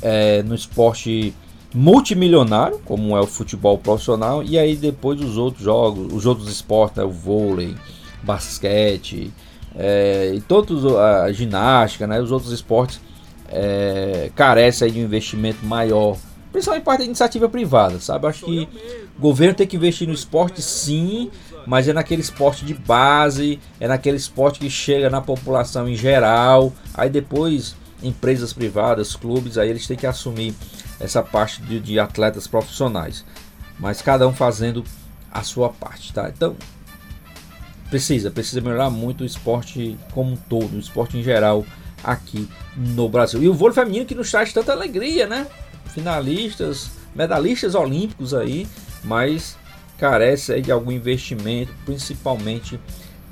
é, 0.02 0.42
no 0.42 0.54
esporte 0.54 1.34
multimilionário, 1.74 2.78
como 2.84 3.16
é 3.16 3.20
o 3.20 3.26
futebol 3.26 3.78
profissional, 3.78 4.42
e 4.42 4.58
aí 4.58 4.76
depois 4.76 5.20
os 5.20 5.36
outros 5.38 5.64
jogos, 5.64 6.12
os 6.12 6.26
outros 6.26 6.48
esportes, 6.48 6.98
né, 6.98 7.04
o 7.04 7.10
vôlei, 7.10 7.74
basquete, 8.22 9.32
é, 9.74 10.32
e 10.34 10.40
todos 10.40 10.84
a 10.94 11.32
ginástica, 11.32 12.06
né, 12.06 12.20
os 12.20 12.30
outros 12.30 12.52
esportes 12.52 13.00
é, 13.48 14.30
carecem 14.34 14.90
de 14.90 15.00
um 15.00 15.04
investimento 15.04 15.64
maior, 15.64 16.16
principalmente 16.50 16.84
parte 16.84 16.98
da 17.00 17.04
iniciativa 17.06 17.48
privada, 17.48 17.98
sabe? 17.98 18.26
Acho 18.26 18.44
que 18.44 18.68
o 19.16 19.20
governo 19.20 19.54
tem 19.54 19.66
que 19.66 19.76
investir 19.76 20.06
no 20.06 20.12
esporte 20.12 20.60
sim, 20.60 21.30
mas 21.66 21.88
é 21.88 21.92
naquele 21.92 22.20
esporte 22.20 22.64
de 22.64 22.74
base, 22.74 23.58
é 23.80 23.88
naquele 23.88 24.16
esporte 24.16 24.58
que 24.58 24.68
chega 24.68 25.08
na 25.08 25.20
população 25.20 25.88
em 25.88 25.94
geral, 25.94 26.72
aí 26.92 27.08
depois 27.08 27.74
empresas 28.02 28.52
privadas, 28.52 29.16
clubes, 29.16 29.58
aí 29.58 29.70
eles 29.70 29.86
têm 29.86 29.96
que 29.96 30.06
assumir 30.06 30.54
essa 30.98 31.22
parte 31.22 31.62
de, 31.62 31.80
de 31.80 31.98
atletas 31.98 32.46
profissionais. 32.46 33.24
Mas 33.78 34.02
cada 34.02 34.26
um 34.26 34.32
fazendo 34.32 34.84
a 35.30 35.42
sua 35.42 35.70
parte, 35.70 36.12
tá? 36.12 36.28
Então, 36.28 36.56
precisa, 37.88 38.30
precisa 38.30 38.60
melhorar 38.60 38.90
muito 38.90 39.22
o 39.22 39.26
esporte 39.26 39.98
como 40.12 40.32
um 40.32 40.36
todo, 40.36 40.76
o 40.76 40.78
esporte 40.78 41.16
em 41.16 41.22
geral 41.22 41.64
aqui 42.02 42.48
no 42.76 43.08
Brasil. 43.08 43.42
E 43.42 43.48
o 43.48 43.54
vôlei 43.54 43.74
feminino 43.74 44.06
que 44.06 44.14
nos 44.14 44.30
traz 44.30 44.52
tanta 44.52 44.72
alegria, 44.72 45.26
né? 45.26 45.46
Finalistas, 45.86 46.90
medalhistas 47.14 47.74
olímpicos 47.74 48.34
aí, 48.34 48.66
mas 49.04 49.56
carece 49.98 50.60
de 50.60 50.72
algum 50.72 50.90
investimento, 50.90 51.72
principalmente 51.84 52.78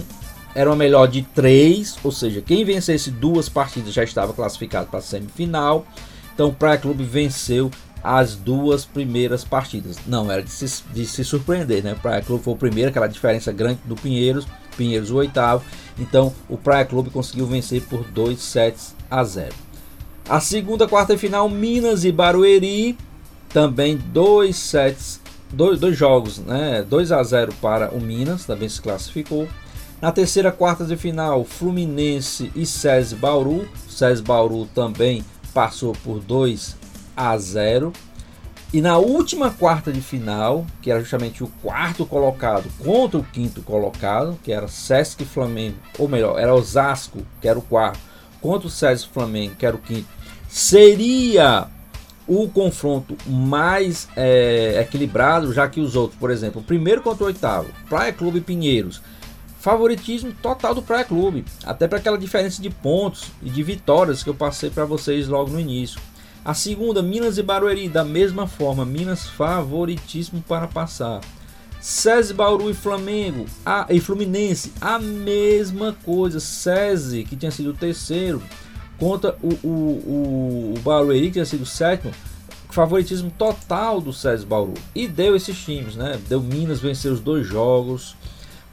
era 0.55 0.69
uma 0.69 0.77
melhor 0.77 1.07
de 1.07 1.23
três, 1.23 1.97
ou 2.03 2.11
seja, 2.11 2.43
quem 2.43 2.65
vencesse 2.65 3.11
duas 3.11 3.49
partidas 3.49 3.95
já 3.95 4.03
estava 4.03 4.33
classificado 4.33 4.89
para 4.89 4.99
a 4.99 5.03
semifinal. 5.03 5.87
Então, 6.35 6.53
Praia 6.53 6.79
Clube 6.79 7.05
venceu 7.05 7.71
as 8.03 8.35
duas 8.35 8.85
primeiras 8.85 9.45
partidas. 9.45 9.99
Não 10.07 10.31
era 10.31 10.43
de 10.43 10.51
se, 10.51 10.83
de 10.93 11.07
se 11.07 11.25
surpreender, 11.25 11.83
né? 11.83 11.93
O 11.93 12.01
Praia 12.01 12.23
Clube 12.23 12.43
foi 12.43 12.55
o 12.55 12.57
primeiro, 12.57 12.91
aquela 12.91 13.07
diferença 13.07 13.53
grande 13.53 13.81
do 13.85 13.95
Pinheiros, 13.95 14.47
Pinheiros 14.77 15.11
o 15.11 15.17
oitavo. 15.17 15.65
Então 15.99 16.33
o 16.49 16.57
Praia 16.57 16.85
Clube 16.85 17.11
conseguiu 17.11 17.47
vencer 17.47 17.83
por 17.83 18.05
2 18.05 18.39
sets 18.39 18.95
a 19.11 19.23
0. 19.23 19.55
A 20.29 20.41
segunda 20.41 20.87
quarta 20.87 21.19
final, 21.19 21.49
Minas 21.49 22.05
e 22.05 22.13
Barueri, 22.13 22.97
também 23.49 23.97
dois 23.97 24.57
sets, 24.57 25.21
dois, 25.53 25.81
dois 25.81 25.97
jogos, 25.97 26.39
né? 26.39 26.85
2 26.89 27.11
a 27.13 27.23
0 27.23 27.53
para 27.61 27.91
o 27.91 28.01
Minas, 28.01 28.45
também 28.45 28.69
se 28.69 28.81
classificou. 28.81 29.49
Na 30.01 30.13
terceira 30.13 30.51
quarta 30.51 30.85
de 30.85 30.97
final, 30.97 31.45
Fluminense 31.45 32.51
e 32.55 32.65
SESI 32.65 33.17
Bauru. 33.17 33.69
SESI 33.89 34.23
Bauru 34.23 34.67
também 34.75 35.25
passou 35.53 35.93
por 36.05 36.21
2 36.21 36.77
a 37.21 37.37
0. 37.37 37.93
E 38.73 38.81
na 38.81 38.99
última 38.99 39.51
quarta 39.51 39.93
de 39.93 40.01
final, 40.01 40.65
que 40.81 40.91
era 40.91 41.01
justamente 41.01 41.43
o 41.43 41.49
quarto 41.61 42.07
colocado 42.07 42.71
contra 42.79 43.19
o 43.19 43.25
quinto 43.25 43.63
colocado, 43.63 44.39
que 44.45 44.53
era 44.53 44.69
Sesc 44.69 45.25
Flamengo, 45.25 45.77
ou 45.99 46.09
melhor, 46.09 46.39
era 46.39 46.55
Osasco, 46.55 47.27
que 47.41 47.49
era 47.49 47.59
o 47.59 47.63
quarto, 47.63 47.99
contra 48.41 48.69
o 48.69 48.71
Sesc 48.71 49.09
Flamengo, 49.13 49.57
que 49.57 49.67
era 49.67 49.75
o 49.75 49.81
quinto, 49.81 50.07
seria 50.49 51.67
o 52.29 52.49
confronto 52.49 53.17
mais 53.27 54.09
é, 54.17 54.81
equilibrado, 54.81 55.53
já 55.53 55.69
que 55.69 55.81
os 55.81 55.97
outros, 55.97 56.19
por 56.19 56.31
exemplo, 56.31 56.61
o 56.61 56.65
primeiro 56.65 57.03
contra 57.03 57.25
o 57.25 57.27
oitavo, 57.27 57.69
Praia 57.89 58.13
Clube 58.13 58.41
Pinheiros, 58.41 59.03
favoritismo 59.59 60.33
total 60.41 60.77
do 60.77 60.83
Praia 60.83 61.05
Clube, 61.05 61.45
até 61.65 61.89
para 61.89 61.99
aquela 61.99 62.17
diferença 62.17 62.63
de 62.63 62.71
pontos 62.71 63.33
e 63.43 63.51
de 63.51 63.65
vitórias 63.65 64.23
que 64.23 64.31
eu 64.31 64.35
passei 64.35 64.71
para 64.71 64.85
vocês 64.85 65.27
logo 65.27 65.51
no 65.51 65.59
início. 65.59 66.01
A 66.43 66.55
segunda, 66.55 67.03
Minas 67.03 67.37
e 67.37 67.43
Barueri, 67.43 67.89
da 67.89 68.05
mesma 68.05 68.47
forma, 68.47 68.85
Minas 68.85 69.27
favoritíssimo 69.27 70.43
para 70.49 70.67
passar. 70.67 71.21
SESI, 71.81 72.35
Bauru 72.35 72.71
e 72.71 72.75
Flamengo 72.75 73.47
a, 73.65 73.87
e 73.91 74.01
Fluminense, 74.01 74.73
a 74.81 74.99
mesma 74.99 75.97
coisa. 76.05 76.41
SESI, 76.41 77.25
que 77.25 77.37
tinha 77.37 77.51
sido 77.51 77.71
o 77.71 77.75
terceiro, 77.75 78.43
contra 78.99 79.37
o, 79.43 79.49
o, 79.49 79.69
o, 79.69 80.75
o 80.77 80.81
Barueri, 80.81 81.27
que 81.27 81.33
tinha 81.33 81.45
sido 81.45 81.63
o 81.63 81.67
sétimo. 81.67 82.13
Favoritismo 82.71 83.33
total 83.37 84.01
do 84.01 84.13
SESI 84.13 84.47
Bauru. 84.47 84.75
E 84.95 85.09
deu 85.09 85.35
esses 85.35 85.59
times, 85.59 85.97
né? 85.97 86.19
Deu 86.29 86.41
Minas 86.41 86.81
vencer 86.81 87.11
os 87.11 87.21
dois 87.21 87.47
jogos. 87.47 88.17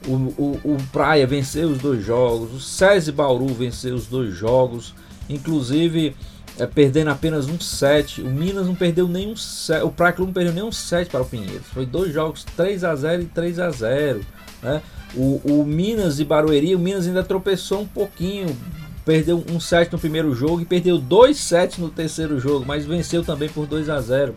O, 0.06 0.12
o, 0.12 0.60
o 0.64 0.76
Praia 0.92 1.26
venceu 1.26 1.68
os 1.68 1.78
dois 1.78 2.04
jogos. 2.04 2.54
O 2.54 2.60
SESI 2.60 3.10
Bauru 3.10 3.48
venceu 3.48 3.94
os 3.94 4.06
dois 4.06 4.34
jogos. 4.34 4.94
Inclusive 5.28 6.14
é, 6.58 6.66
perdendo 6.66 7.10
apenas 7.10 7.48
um 7.48 7.60
set. 7.60 8.20
O 8.20 8.26
Minas 8.26 8.66
não 8.66 8.74
perdeu 8.74 9.08
nenhum 9.08 9.36
set. 9.36 9.82
O 9.82 9.90
Praia 9.90 10.14
não 10.18 10.32
perdeu 10.32 10.52
nenhum 10.52 10.72
set 10.72 11.10
para 11.10 11.22
o 11.22 11.26
Pinheiros. 11.26 11.66
Foi 11.72 11.86
dois 11.86 12.12
jogos 12.12 12.44
3 12.56 12.84
a 12.84 12.94
0 12.94 13.22
e 13.22 13.26
3 13.26 13.58
a 13.58 13.70
0 13.70 14.20
né? 14.62 14.82
o, 15.14 15.40
o 15.44 15.64
Minas 15.64 16.20
e 16.20 16.24
Barueri, 16.24 16.74
o 16.74 16.78
Minas 16.78 17.06
ainda 17.06 17.22
tropeçou 17.22 17.82
um 17.82 17.86
pouquinho, 17.86 18.56
perdeu 19.04 19.42
um 19.50 19.58
set 19.58 19.90
no 19.92 19.98
primeiro 19.98 20.34
jogo 20.34 20.60
e 20.60 20.64
perdeu 20.64 20.98
dois 20.98 21.38
sets 21.38 21.78
no 21.78 21.88
terceiro 21.88 22.38
jogo, 22.38 22.64
mas 22.66 22.84
venceu 22.84 23.24
também 23.24 23.48
por 23.48 23.66
2 23.66 23.88
a 23.88 24.00
0. 24.00 24.34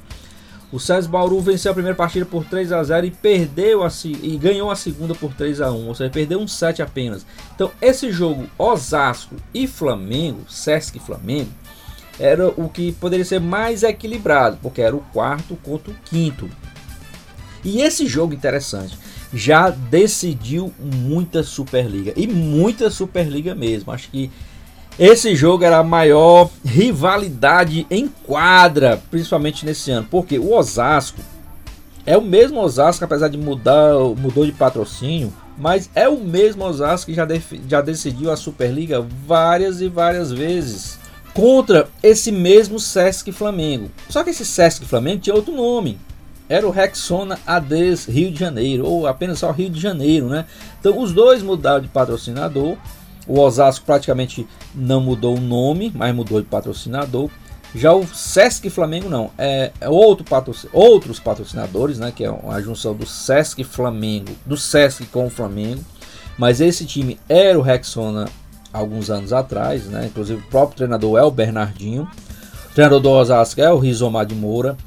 O 0.71 0.79
César 0.79 1.09
Bauru 1.09 1.41
venceu 1.41 1.71
a 1.71 1.73
primeira 1.73 1.97
partida 1.97 2.25
por 2.25 2.45
3 2.45 2.71
a 2.71 2.81
0 2.81 3.05
e 3.05 3.11
perdeu 3.11 3.83
a, 3.83 3.89
e 4.05 4.37
ganhou 4.37 4.71
a 4.71 4.75
segunda 4.75 5.13
por 5.13 5.33
3 5.33 5.59
a 5.59 5.69
1, 5.69 5.87
ou 5.87 5.93
seja, 5.93 6.09
perdeu 6.09 6.39
um 6.39 6.47
set 6.47 6.81
apenas. 6.81 7.25
Então, 7.53 7.69
esse 7.81 8.09
jogo 8.09 8.47
Osasco 8.57 9.35
e 9.53 9.67
Flamengo, 9.67 10.49
Sesc 10.49 10.97
e 10.97 11.01
Flamengo, 11.01 11.49
era 12.21 12.49
o 12.49 12.69
que 12.69 12.91
poderia 12.91 13.25
ser 13.25 13.41
mais 13.41 13.81
equilibrado, 13.81 14.59
porque 14.61 14.79
era 14.79 14.95
o 14.95 15.03
quarto 15.11 15.57
contra 15.63 15.91
o 15.91 15.95
quinto. 16.05 16.47
E 17.63 17.81
esse 17.81 18.05
jogo 18.05 18.33
interessante 18.33 18.95
já 19.33 19.71
decidiu 19.71 20.71
muita 20.79 21.41
Superliga 21.41 22.13
e 22.15 22.27
muita 22.27 22.91
Superliga 22.91 23.55
mesmo. 23.55 23.91
Acho 23.91 24.09
que 24.09 24.29
esse 24.99 25.35
jogo 25.35 25.63
era 25.63 25.79
a 25.79 25.83
maior 25.83 26.49
rivalidade 26.63 27.87
em 27.89 28.07
quadra, 28.07 29.01
principalmente 29.09 29.65
nesse 29.65 29.89
ano, 29.89 30.07
porque 30.09 30.37
o 30.37 30.53
Osasco 30.53 31.21
é 32.05 32.15
o 32.15 32.21
mesmo 32.21 32.59
Osasco, 32.59 33.03
apesar 33.03 33.29
de 33.29 33.37
mudar, 33.37 33.93
mudou 34.17 34.45
de 34.45 34.51
patrocínio, 34.51 35.33
mas 35.57 35.89
é 35.95 36.07
o 36.07 36.19
mesmo 36.19 36.63
Osasco 36.65 37.07
que 37.07 37.15
já, 37.15 37.27
já 37.67 37.81
decidiu 37.81 38.29
a 38.29 38.35
Superliga 38.35 39.03
várias 39.25 39.81
e 39.81 39.87
várias 39.87 40.31
vezes 40.31 41.00
contra 41.33 41.87
esse 42.01 42.31
mesmo 42.31 42.79
Sesc 42.79 43.31
Flamengo. 43.31 43.91
Só 44.09 44.23
que 44.23 44.29
esse 44.29 44.45
Sesc 44.45 44.85
Flamengo 44.85 45.21
tinha 45.21 45.35
outro 45.35 45.55
nome. 45.55 45.97
Era 46.49 46.67
o 46.67 46.71
Rexona 46.71 47.39
ADES 47.47 48.05
Rio 48.05 48.31
de 48.31 48.39
Janeiro, 48.39 48.85
ou 48.85 49.07
apenas 49.07 49.39
só 49.39 49.51
Rio 49.51 49.69
de 49.69 49.79
Janeiro, 49.79 50.27
né? 50.27 50.45
Então 50.79 50.99
os 50.99 51.13
dois 51.13 51.41
mudaram 51.41 51.81
de 51.81 51.87
patrocinador 51.87 52.77
o 53.27 53.39
Osasco 53.39 53.85
praticamente 53.85 54.47
não 54.73 54.99
mudou 54.99 55.37
o 55.37 55.41
nome, 55.41 55.91
mas 55.95 56.13
mudou 56.13 56.41
de 56.41 56.47
patrocinador. 56.47 57.29
Já 57.73 57.93
o 57.93 58.05
Sesc 58.05 58.69
Flamengo 58.69 59.07
não, 59.07 59.31
é, 59.37 59.71
é 59.79 59.87
outro 59.87 60.25
patrocin 60.25 60.67
outros 60.73 61.19
patrocinadores, 61.19 61.97
né, 61.97 62.11
que 62.13 62.25
é 62.25 62.27
a 62.49 62.59
junção 62.59 62.93
do 62.93 63.05
Sesc 63.05 63.63
Flamengo, 63.63 64.33
do 64.45 64.57
Sesc 64.57 65.05
com 65.05 65.27
o 65.27 65.29
Flamengo. 65.29 65.81
Mas 66.37 66.59
esse 66.59 66.85
time 66.85 67.19
era 67.29 67.57
o 67.57 67.61
Rexona 67.61 68.27
alguns 68.71 69.09
anos 69.09 69.33
atrás, 69.33 69.85
né? 69.85 70.07
Inclusive 70.07 70.39
o 70.39 70.49
próprio 70.49 70.77
treinador 70.77 71.17
é 71.19 71.23
o 71.23 71.31
Bernardinho. 71.31 72.09
O 72.69 72.73
treinador 72.73 72.99
do 72.99 73.09
Osasco 73.09 73.61
é 73.61 73.71
o 73.71 73.77
Rizomar 73.77 74.25
de 74.25 74.35
Moura. 74.35 74.77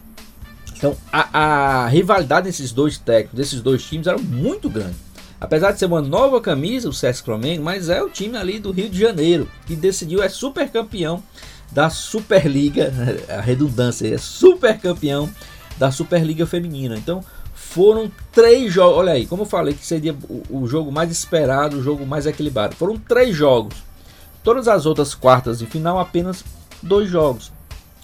Então 0.76 0.96
a, 1.12 1.84
a 1.84 1.88
rivalidade 1.88 2.46
desses 2.46 2.72
dois 2.72 2.98
técnicos, 2.98 3.36
desses 3.36 3.60
dois 3.60 3.84
times 3.84 4.06
era 4.06 4.18
muito 4.18 4.68
grande. 4.68 4.96
Apesar 5.40 5.72
de 5.72 5.78
ser 5.78 5.86
uma 5.86 6.00
nova 6.00 6.40
camisa, 6.40 6.88
o 6.88 6.92
Sesc 6.92 7.24
Flamengo, 7.24 7.62
mas 7.62 7.88
é 7.88 8.02
o 8.02 8.08
time 8.08 8.36
ali 8.36 8.58
do 8.58 8.70
Rio 8.70 8.88
de 8.88 8.98
Janeiro 8.98 9.48
que 9.66 9.76
decidiu 9.76 10.22
é 10.22 10.28
super 10.28 10.70
campeão 10.70 11.22
da 11.70 11.90
Superliga, 11.90 12.92
a 13.28 13.40
redundância 13.40 14.06
é 14.06 14.16
super 14.16 14.78
campeão 14.78 15.28
da 15.76 15.90
Superliga 15.90 16.46
Feminina. 16.46 16.96
Então 16.96 17.22
foram 17.74 18.08
três 18.30 18.72
jogos, 18.72 18.98
olha 18.98 19.14
aí, 19.14 19.26
como 19.26 19.42
eu 19.42 19.46
falei 19.46 19.74
que 19.74 19.84
seria 19.84 20.14
o, 20.28 20.62
o 20.62 20.66
jogo 20.68 20.92
mais 20.92 21.10
esperado, 21.10 21.76
o 21.76 21.82
jogo 21.82 22.06
mais 22.06 22.24
equilibrado. 22.24 22.76
Foram 22.76 22.96
três 22.96 23.34
jogos. 23.34 23.74
Todas 24.44 24.68
as 24.68 24.86
outras 24.86 25.12
quartas 25.12 25.58
de 25.58 25.66
final 25.66 25.98
apenas 25.98 26.44
dois 26.80 27.10
jogos. 27.10 27.50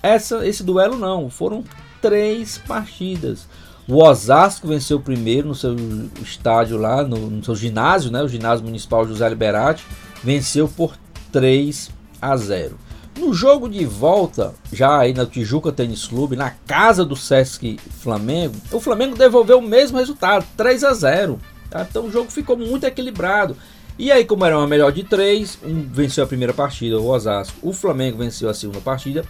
Essa, 0.02 0.44
esse 0.44 0.64
duelo 0.64 0.98
não, 0.98 1.30
foram 1.30 1.62
três 2.02 2.58
partidas. 2.58 3.46
O 3.86 4.02
Osasco 4.02 4.66
venceu 4.66 4.96
o 4.96 5.02
primeiro 5.02 5.46
no 5.46 5.54
seu 5.54 5.76
estádio 6.20 6.76
lá, 6.76 7.04
no, 7.04 7.30
no 7.30 7.44
seu 7.44 7.54
ginásio, 7.54 8.10
né? 8.10 8.24
O 8.24 8.28
ginásio 8.28 8.64
municipal 8.64 9.06
José 9.06 9.28
Liberati, 9.28 9.86
venceu 10.20 10.66
por 10.66 10.96
3 11.30 11.90
a 12.20 12.36
0. 12.36 12.76
No 13.18 13.34
jogo 13.34 13.68
de 13.68 13.84
volta, 13.84 14.54
já 14.72 14.98
aí 14.98 15.12
na 15.12 15.26
Tijuca 15.26 15.72
Tênis 15.72 16.06
Clube, 16.06 16.36
na 16.36 16.50
casa 16.50 17.04
do 17.04 17.16
Sesc 17.16 17.78
Flamengo, 18.00 18.54
o 18.72 18.80
Flamengo 18.80 19.16
devolveu 19.16 19.58
o 19.58 19.62
mesmo 19.62 19.98
resultado, 19.98 20.46
3 20.56 20.84
a 20.84 20.94
0. 20.94 21.40
Tá? 21.68 21.86
Então 21.88 22.06
o 22.06 22.10
jogo 22.10 22.30
ficou 22.30 22.56
muito 22.56 22.84
equilibrado. 22.84 23.56
E 23.98 24.10
aí, 24.10 24.24
como 24.24 24.44
era 24.44 24.56
uma 24.56 24.66
melhor 24.66 24.92
de 24.92 25.04
três, 25.04 25.58
um 25.62 25.82
venceu 25.82 26.24
a 26.24 26.26
primeira 26.26 26.54
partida, 26.54 26.98
o 26.98 27.08
Osasco. 27.08 27.56
O 27.62 27.72
Flamengo 27.72 28.18
venceu 28.18 28.48
a 28.48 28.54
segunda 28.54 28.80
partida. 28.80 29.24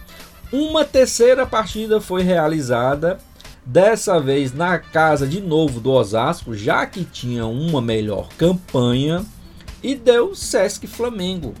Uma 0.51 0.85
terceira 0.85 1.45
partida 1.45 1.99
foi 1.99 2.23
realizada 2.23 3.19
Dessa 3.65 4.19
vez 4.19 4.53
na 4.53 4.79
casa 4.79 5.27
de 5.27 5.39
novo 5.39 5.79
do 5.79 5.91
Osasco, 5.91 6.55
já 6.55 6.85
que 6.87 7.05
tinha 7.05 7.45
uma 7.45 7.79
melhor 7.79 8.27
campanha, 8.35 9.23
e 9.83 9.93
deu 9.93 10.35
Sesc 10.35 10.87
Flamengo. 10.87 11.53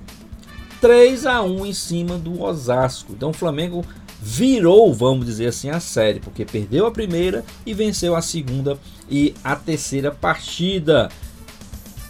3 0.81 1.27
a 1.27 1.43
1 1.43 1.65
em 1.67 1.73
cima 1.73 2.17
do 2.17 2.41
Osasco. 2.41 3.13
Então 3.13 3.29
o 3.29 3.33
Flamengo 3.33 3.85
virou, 4.19 4.91
vamos 4.93 5.27
dizer 5.27 5.47
assim, 5.47 5.69
a 5.69 5.79
série, 5.79 6.19
porque 6.19 6.43
perdeu 6.43 6.87
a 6.87 6.91
primeira 6.91 7.45
e 7.65 7.73
venceu 7.73 8.15
a 8.15 8.21
segunda 8.21 8.77
e 9.09 9.35
a 9.43 9.55
terceira 9.55 10.11
partida. 10.11 11.09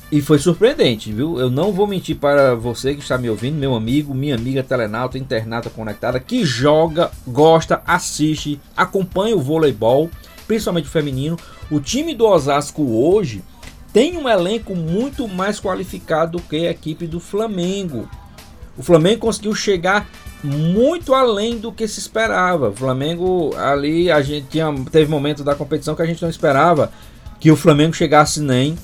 E 0.10 0.22
foi 0.22 0.40
surpreendente, 0.40 1.12
viu? 1.12 1.40
Eu 1.40 1.50
não 1.50 1.72
vou 1.72 1.88
mentir 1.88 2.18
para 2.18 2.56
você 2.56 2.94
que 2.94 3.02
está 3.02 3.18
me 3.18 3.30
ouvindo, 3.30 3.56
meu 3.56 3.76
amigo, 3.76 4.14
minha 4.14 4.36
amiga 4.36 4.64
telenauta, 4.64 5.18
internata 5.18 5.70
conectada, 5.70 6.20
que 6.20 6.46
joga, 6.46 7.12
gosta, 7.28 7.82
assiste, 7.86 8.60
acompanha 8.76 9.36
o 9.36 9.42
voleibol, 9.42 10.10
principalmente 10.48 10.88
o 10.88 10.92
feminino. 10.92 11.38
O 11.70 11.80
time 11.80 12.14
do 12.14 12.26
Osasco 12.26 12.84
hoje 12.84 13.42
tem 13.94 14.18
um 14.18 14.28
elenco 14.28 14.76
muito 14.76 15.28
mais 15.28 15.60
qualificado 15.62 16.38
do 16.38 16.44
que 16.44 16.68
a 16.68 16.72
equipe 16.72 17.08
do 17.08 17.20
Flamengo. 17.20 18.10
O 18.82 18.84
Flamengo 18.84 19.22
conseguiu 19.22 19.54
chegar 19.54 20.10
muito 20.44 21.13
além 21.13 21.60
do 21.60 21.72
que 21.72 21.88
se 21.88 22.00
esperava. 22.00 22.70
O 22.70 22.74
Flamengo 22.74 23.56
ali 23.56 24.10
a 24.10 24.24
gente 24.24 24.48
tinha 24.48 24.74
teve 24.91 25.08
momentos 25.08 25.44
da 25.44 25.54
competição 25.54 25.94
que 25.94 26.02
a 26.02 26.06
gente 26.06 26.20
não 26.20 26.32
esperava 26.32 26.91
que 27.39 27.52
o 27.52 27.56
Flamengo 27.56 27.94
chegasse 27.94 28.41
nem 28.41 28.76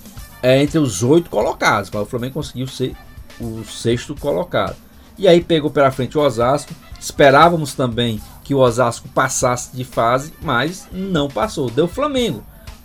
é, 0.44 0.62
entre 0.62 0.78
os 0.78 1.02
oito 1.02 1.32
colocados, 1.32 1.90
mas 1.92 2.04
o 2.04 2.06
Flamengo 2.06 2.36
conseguiu 2.36 2.68
ser 2.68 2.96
o 3.42 3.64
sexto 3.64 4.14
colocado. 4.14 4.76
E 5.18 5.28
aí 5.28 5.42
pegou 5.42 5.72
pela 5.72 5.90
frente 5.90 6.16
o 6.16 6.22
Osasco. 6.22 6.76
Esperávamos 7.00 7.74
também 7.74 8.22
que 8.44 8.54
o 8.54 8.60
Osasco 8.60 9.10
passasse 9.10 9.76
de 9.76 9.84
fase, 9.84 10.32
mas 10.44 10.88
não 10.92 11.28
passou. 11.28 11.72
Deu 11.72 11.88
Flamengo. 11.88 12.44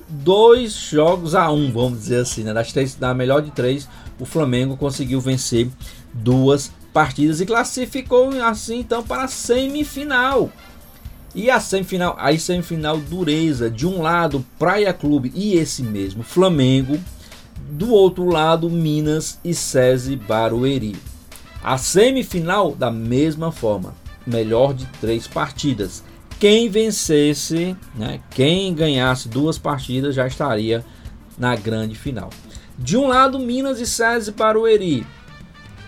Dois 0.09 0.73
jogos 0.73 1.35
a 1.35 1.53
um, 1.53 1.71
vamos 1.71 1.99
dizer 1.99 2.23
assim, 2.23 2.43
né? 2.43 2.55
Das 2.55 2.73
três, 2.73 2.95
da 2.95 3.13
melhor 3.13 3.43
de 3.43 3.51
três, 3.51 3.87
o 4.19 4.25
Flamengo 4.25 4.79
conseguiu 4.79 5.21
vencer 5.21 5.69
duas 6.15 6.71
partidas 6.93 7.41
e 7.41 7.47
classificou 7.47 8.31
assim 8.43 8.81
então 8.81 9.03
para 9.03 9.25
a 9.25 9.29
semifinal. 9.29 10.51
E 11.35 11.51
a 11.51 11.59
semifinal, 11.59 12.15
aí 12.19 12.39
semifinal 12.39 12.99
dureza, 12.99 13.71
de 13.71 13.87
um 13.87 14.03
lado 14.03 14.45
Praia 14.59 14.93
Clube 14.93 15.33
e 15.35 15.55
esse 15.55 15.83
mesmo 15.83 16.23
Flamengo, 16.23 16.99
do 17.71 17.91
outro 17.91 18.27
lado, 18.27 18.69
Minas 18.69 19.39
e 19.43 19.55
SESI 19.55 20.15
Barueri. 20.17 20.95
A 21.65 21.79
semifinal, 21.79 22.75
da 22.75 22.91
mesma 22.91 23.51
forma, 23.51 23.95
melhor 24.27 24.75
de 24.75 24.85
três 25.01 25.27
partidas. 25.27 26.05
Quem 26.39 26.69
vencesse, 26.69 27.77
né, 27.95 28.21
quem 28.31 28.75
ganhasse 28.75 29.29
duas 29.29 29.59
partidas 29.59 30.15
já 30.15 30.27
estaria 30.27 30.85
na 31.39 31.57
grande 31.57 31.95
final. 31.95 32.31
De 32.79 32.97
um 32.97 33.07
lado, 33.07 33.39
Minas 33.39 33.81
e 33.81 33.87
SESI 33.87 34.33
Barueri. 34.33 35.07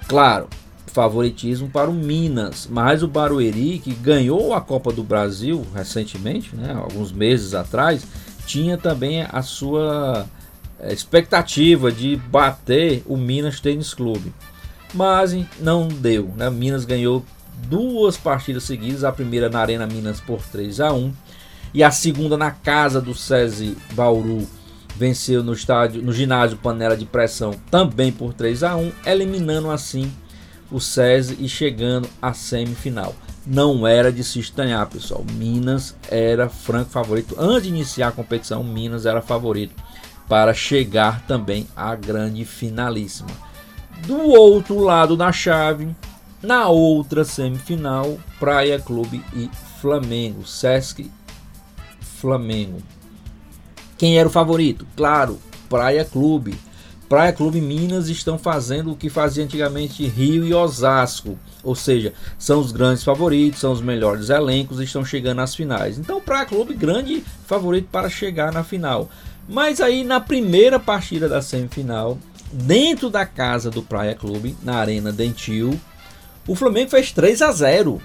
Claro, 0.06 0.48
favoritismo 0.94 1.68
para 1.68 1.90
o 1.90 1.92
Minas, 1.92 2.68
mas 2.70 3.02
o 3.02 3.08
Barueri, 3.08 3.80
que 3.80 3.92
ganhou 3.92 4.54
a 4.54 4.60
Copa 4.60 4.92
do 4.92 5.02
Brasil 5.02 5.66
recentemente, 5.74 6.54
né, 6.54 6.72
alguns 6.72 7.10
meses 7.10 7.52
atrás, 7.52 8.06
tinha 8.46 8.78
também 8.78 9.22
a 9.22 9.42
sua 9.42 10.24
é, 10.78 10.92
expectativa 10.92 11.90
de 11.90 12.14
bater 12.14 13.02
o 13.06 13.16
Minas 13.16 13.58
Tênis 13.58 13.92
Clube. 13.92 14.32
Mas 14.94 15.36
não 15.58 15.88
deu. 15.88 16.32
Né? 16.36 16.48
Minas 16.48 16.84
ganhou 16.84 17.24
duas 17.68 18.16
partidas 18.16 18.62
seguidas, 18.62 19.02
a 19.02 19.10
primeira 19.10 19.48
na 19.48 19.58
Arena 19.58 19.88
Minas 19.88 20.20
por 20.20 20.40
3 20.42 20.78
a 20.78 20.92
1 20.92 21.12
e 21.72 21.82
a 21.82 21.90
segunda 21.90 22.36
na 22.36 22.52
casa 22.52 23.00
do 23.00 23.14
SESI 23.14 23.76
Bauru 23.94 24.46
venceu 24.94 25.42
no 25.42 25.52
estádio, 25.52 26.00
no 26.02 26.12
ginásio 26.12 26.56
Panela 26.56 26.96
de 26.96 27.04
Pressão 27.04 27.52
também 27.68 28.12
por 28.12 28.32
3 28.32 28.62
a 28.62 28.76
1, 28.76 28.92
eliminando 29.04 29.72
assim 29.72 30.12
o 30.74 30.80
SESI 30.80 31.36
e 31.38 31.48
chegando 31.48 32.08
à 32.20 32.34
semifinal. 32.34 33.14
Não 33.46 33.86
era 33.86 34.12
de 34.12 34.24
se 34.24 34.40
estranhar, 34.40 34.84
pessoal. 34.88 35.24
Minas 35.34 35.94
era 36.10 36.48
franco 36.48 36.90
favorito. 36.90 37.36
Antes 37.38 37.62
de 37.62 37.68
iniciar 37.68 38.08
a 38.08 38.12
competição, 38.12 38.64
Minas 38.64 39.06
era 39.06 39.22
favorito 39.22 39.72
para 40.28 40.52
chegar 40.52 41.24
também 41.26 41.68
à 41.76 41.94
grande 41.94 42.44
finalíssima. 42.44 43.30
Do 44.04 44.18
outro 44.18 44.80
lado 44.80 45.16
da 45.16 45.30
chave, 45.30 45.94
na 46.42 46.68
outra 46.68 47.24
semifinal, 47.24 48.18
Praia 48.40 48.80
Clube 48.80 49.22
e 49.32 49.48
Flamengo, 49.80 50.44
Sesc 50.44 51.08
Flamengo. 52.00 52.82
Quem 53.96 54.18
era 54.18 54.28
o 54.28 54.32
favorito? 54.32 54.84
Claro, 54.96 55.38
Praia 55.68 56.04
Clube. 56.04 56.58
Praia 57.14 57.32
Clube 57.32 57.60
Minas 57.60 58.08
estão 58.08 58.36
fazendo 58.36 58.90
o 58.90 58.96
que 58.96 59.08
fazia 59.08 59.44
antigamente 59.44 60.04
Rio 60.04 60.44
e 60.44 60.52
Osasco, 60.52 61.38
ou 61.62 61.76
seja, 61.76 62.12
são 62.36 62.58
os 62.58 62.72
grandes 62.72 63.04
favoritos, 63.04 63.60
são 63.60 63.70
os 63.70 63.80
melhores 63.80 64.30
elencos 64.30 64.80
e 64.80 64.82
estão 64.82 65.04
chegando 65.04 65.40
às 65.40 65.54
finais. 65.54 65.96
Então, 65.96 66.20
Praia 66.20 66.44
Clube 66.44 66.74
grande 66.74 67.22
favorito 67.46 67.86
para 67.88 68.10
chegar 68.10 68.52
na 68.52 68.64
final. 68.64 69.08
Mas 69.48 69.80
aí 69.80 70.02
na 70.02 70.18
primeira 70.18 70.80
partida 70.80 71.28
da 71.28 71.40
semifinal, 71.40 72.18
dentro 72.52 73.08
da 73.08 73.24
casa 73.24 73.70
do 73.70 73.80
Praia 73.80 74.16
Clube, 74.16 74.56
na 74.60 74.78
Arena 74.78 75.12
Dentil, 75.12 75.78
o 76.48 76.56
Flamengo 76.56 76.90
fez 76.90 77.12
3 77.12 77.42
a 77.42 77.52
0. 77.52 78.02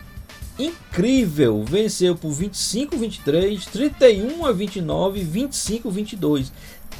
Incrível, 0.60 1.64
venceu 1.64 2.18
por 2.18 2.32
25 2.32 2.98
23, 2.98 3.66
31 3.66 4.46
a 4.46 4.52
29, 4.52 5.24
25 5.24 5.90
22. 5.90 6.52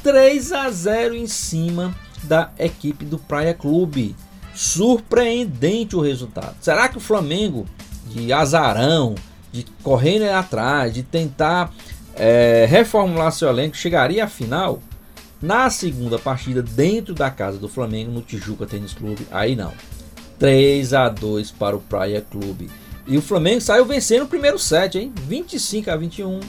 3 0.02 0.52
a 0.52 0.70
0 0.70 1.14
em 1.14 1.26
cima 1.26 1.94
da 2.22 2.50
equipe 2.58 3.04
do 3.04 3.18
Praia 3.18 3.52
Clube. 3.52 4.16
Surpreendente 4.54 5.94
o 5.94 6.00
resultado. 6.00 6.56
Será 6.60 6.88
que 6.88 6.96
o 6.96 7.00
Flamengo, 7.00 7.66
de 8.06 8.32
azarão, 8.32 9.14
de 9.52 9.66
correr 9.82 10.26
atrás, 10.30 10.94
de 10.94 11.02
tentar 11.02 11.70
é, 12.14 12.66
reformular 12.68 13.30
seu 13.30 13.48
elenco, 13.50 13.76
chegaria 13.76 14.24
à 14.24 14.28
final? 14.28 14.80
Na 15.42 15.68
segunda 15.68 16.18
partida, 16.18 16.62
dentro 16.62 17.14
da 17.14 17.30
casa 17.30 17.58
do 17.58 17.68
Flamengo, 17.68 18.10
no 18.10 18.22
Tijuca 18.22 18.66
Tênis 18.66 18.94
Clube, 18.94 19.26
aí 19.30 19.54
não. 19.54 19.72
3 20.38 20.94
a 20.94 21.10
2 21.10 21.50
para 21.50 21.76
o 21.76 21.80
Praia 21.80 22.22
Clube. 22.22 22.70
E 23.06 23.16
o 23.16 23.22
Flamengo 23.22 23.60
saiu 23.60 23.84
vencendo 23.84 24.24
o 24.24 24.28
primeiro 24.28 24.58
set, 24.58 24.98
hein? 24.98 25.12
25 25.26 25.90
a 25.90 25.96
21. 25.96 26.40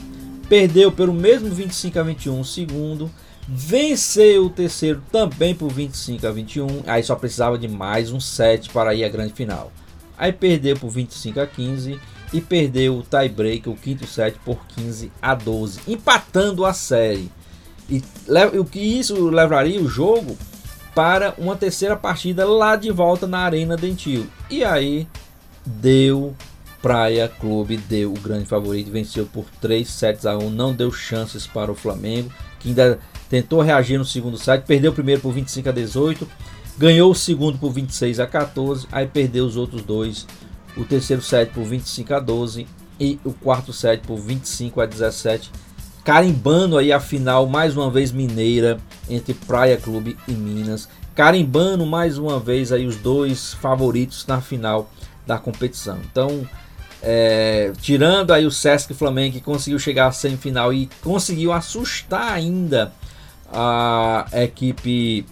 Perdeu 0.48 0.92
pelo 0.92 1.12
mesmo 1.12 1.48
25 1.48 1.98
a 1.98 2.02
21 2.02 2.40
o 2.40 2.44
segundo. 2.44 3.10
Venceu 3.48 4.46
o 4.46 4.50
terceiro 4.50 5.02
também 5.10 5.54
por 5.54 5.72
25 5.72 6.26
a 6.26 6.30
21. 6.30 6.66
Aí 6.86 7.02
só 7.02 7.16
precisava 7.16 7.58
de 7.58 7.68
mais 7.68 8.12
um 8.12 8.20
set 8.20 8.70
para 8.70 8.94
ir 8.94 9.04
à 9.04 9.08
grande 9.08 9.32
final. 9.32 9.72
Aí 10.16 10.32
perdeu 10.32 10.76
por 10.76 10.90
25 10.90 11.40
a 11.40 11.46
15 11.46 11.98
e 12.32 12.40
perdeu 12.40 12.96
o 12.96 13.02
tie 13.02 13.28
break, 13.28 13.68
o 13.68 13.74
quinto 13.74 14.06
set, 14.06 14.38
por 14.44 14.64
15 14.68 15.10
a 15.20 15.34
12, 15.34 15.80
empatando 15.86 16.64
a 16.64 16.72
série. 16.72 17.30
E 17.88 18.02
o 18.58 18.64
que 18.64 18.78
isso 18.78 19.28
levaria 19.28 19.80
o 19.80 19.88
jogo 19.88 20.36
para 20.94 21.34
uma 21.36 21.56
terceira 21.56 21.96
partida 21.96 22.46
lá 22.46 22.76
de 22.76 22.90
volta 22.90 23.26
na 23.26 23.40
Arena 23.40 23.76
Dentil. 23.76 24.26
E 24.48 24.64
aí 24.64 25.06
deu 25.64 26.34
Praia 26.80 27.28
Clube, 27.28 27.76
deu 27.76 28.12
o 28.12 28.18
grande 28.18 28.46
favorito, 28.46 28.90
venceu 28.90 29.26
por 29.26 29.44
3 29.60 29.88
sets 29.88 30.26
a 30.26 30.36
1, 30.36 30.50
não 30.50 30.74
deu 30.74 30.92
chances 30.92 31.46
para 31.46 31.70
o 31.70 31.76
Flamengo, 31.76 32.30
que 32.58 32.70
ainda 32.70 32.98
tentou 33.30 33.60
reagir 33.62 33.98
no 33.98 34.04
segundo 34.04 34.36
set, 34.36 34.64
perdeu 34.66 34.90
o 34.90 34.94
primeiro 34.94 35.20
por 35.20 35.32
25 35.32 35.68
a 35.68 35.72
18, 35.72 36.28
ganhou 36.76 37.10
o 37.10 37.14
segundo 37.14 37.58
por 37.58 37.72
26 37.72 38.18
a 38.18 38.26
14, 38.26 38.86
aí 38.90 39.06
perdeu 39.06 39.46
os 39.46 39.56
outros 39.56 39.82
dois 39.82 40.26
o 40.76 40.84
terceiro 40.84 41.22
set 41.22 41.52
por 41.52 41.64
25 41.64 42.14
a 42.14 42.20
12 42.20 42.66
e 42.98 43.18
o 43.24 43.32
quarto 43.32 43.72
set 43.72 44.02
por 44.06 44.18
25 44.18 44.80
a 44.80 44.86
17, 44.86 45.50
carimbando 46.04 46.78
aí 46.78 46.92
a 46.92 47.00
final 47.00 47.46
mais 47.46 47.76
uma 47.76 47.90
vez 47.90 48.10
mineira 48.12 48.78
entre 49.08 49.34
Praia 49.34 49.76
Clube 49.76 50.16
e 50.26 50.32
Minas, 50.32 50.88
carimbando 51.14 51.84
mais 51.84 52.16
uma 52.18 52.40
vez 52.40 52.72
aí 52.72 52.86
os 52.86 52.96
dois 52.96 53.52
favoritos 53.54 54.26
na 54.26 54.40
final 54.40 54.90
da 55.26 55.38
competição. 55.38 55.98
Então, 56.10 56.46
é, 57.02 57.72
tirando 57.80 58.32
aí 58.32 58.46
o 58.46 58.50
Sesc 58.50 58.94
Flamengo 58.94 59.34
que 59.34 59.40
conseguiu 59.40 59.78
chegar 59.78 60.06
à 60.06 60.12
semifinal 60.12 60.72
e 60.72 60.88
conseguiu 61.02 61.52
assustar 61.52 62.32
ainda 62.32 62.92
a 63.52 64.26
equipe 64.32 65.26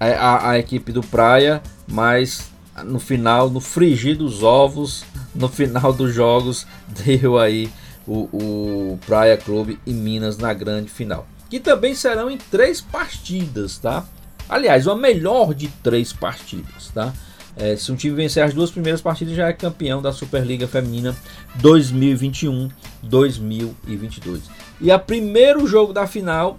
a, 0.00 0.50
a 0.50 0.58
equipe 0.58 0.92
do 0.92 1.02
Praia, 1.02 1.62
mas 1.86 2.50
no 2.84 2.98
final, 2.98 3.48
no 3.48 3.60
frigir 3.60 4.16
dos 4.16 4.42
ovos, 4.42 5.04
no 5.34 5.48
final 5.48 5.92
dos 5.92 6.12
jogos, 6.12 6.66
deu 7.04 7.38
aí 7.38 7.70
o, 8.06 8.28
o 8.32 8.98
Praia 9.06 9.36
Clube 9.36 9.78
e 9.86 9.92
Minas 9.92 10.36
na 10.36 10.52
grande 10.52 10.90
final. 10.90 11.26
Que 11.48 11.60
também 11.60 11.94
serão 11.94 12.30
em 12.30 12.36
três 12.36 12.80
partidas, 12.80 13.78
tá? 13.78 14.04
Aliás, 14.48 14.86
uma 14.86 14.96
melhor 14.96 15.54
de 15.54 15.68
três 15.68 16.12
partidas, 16.12 16.90
tá? 16.92 17.12
É, 17.56 17.76
se 17.76 17.92
um 17.92 17.96
time 17.96 18.16
vencer 18.16 18.42
as 18.42 18.52
duas 18.52 18.70
primeiras 18.70 19.00
partidas, 19.00 19.34
já 19.34 19.48
é 19.48 19.52
campeão 19.52 20.02
da 20.02 20.12
Superliga 20.12 20.66
Feminina 20.66 21.14
2021-2022. 21.60 24.40
E 24.80 24.90
a 24.90 24.98
primeiro 24.98 25.66
jogo 25.66 25.92
da 25.92 26.06
final, 26.06 26.58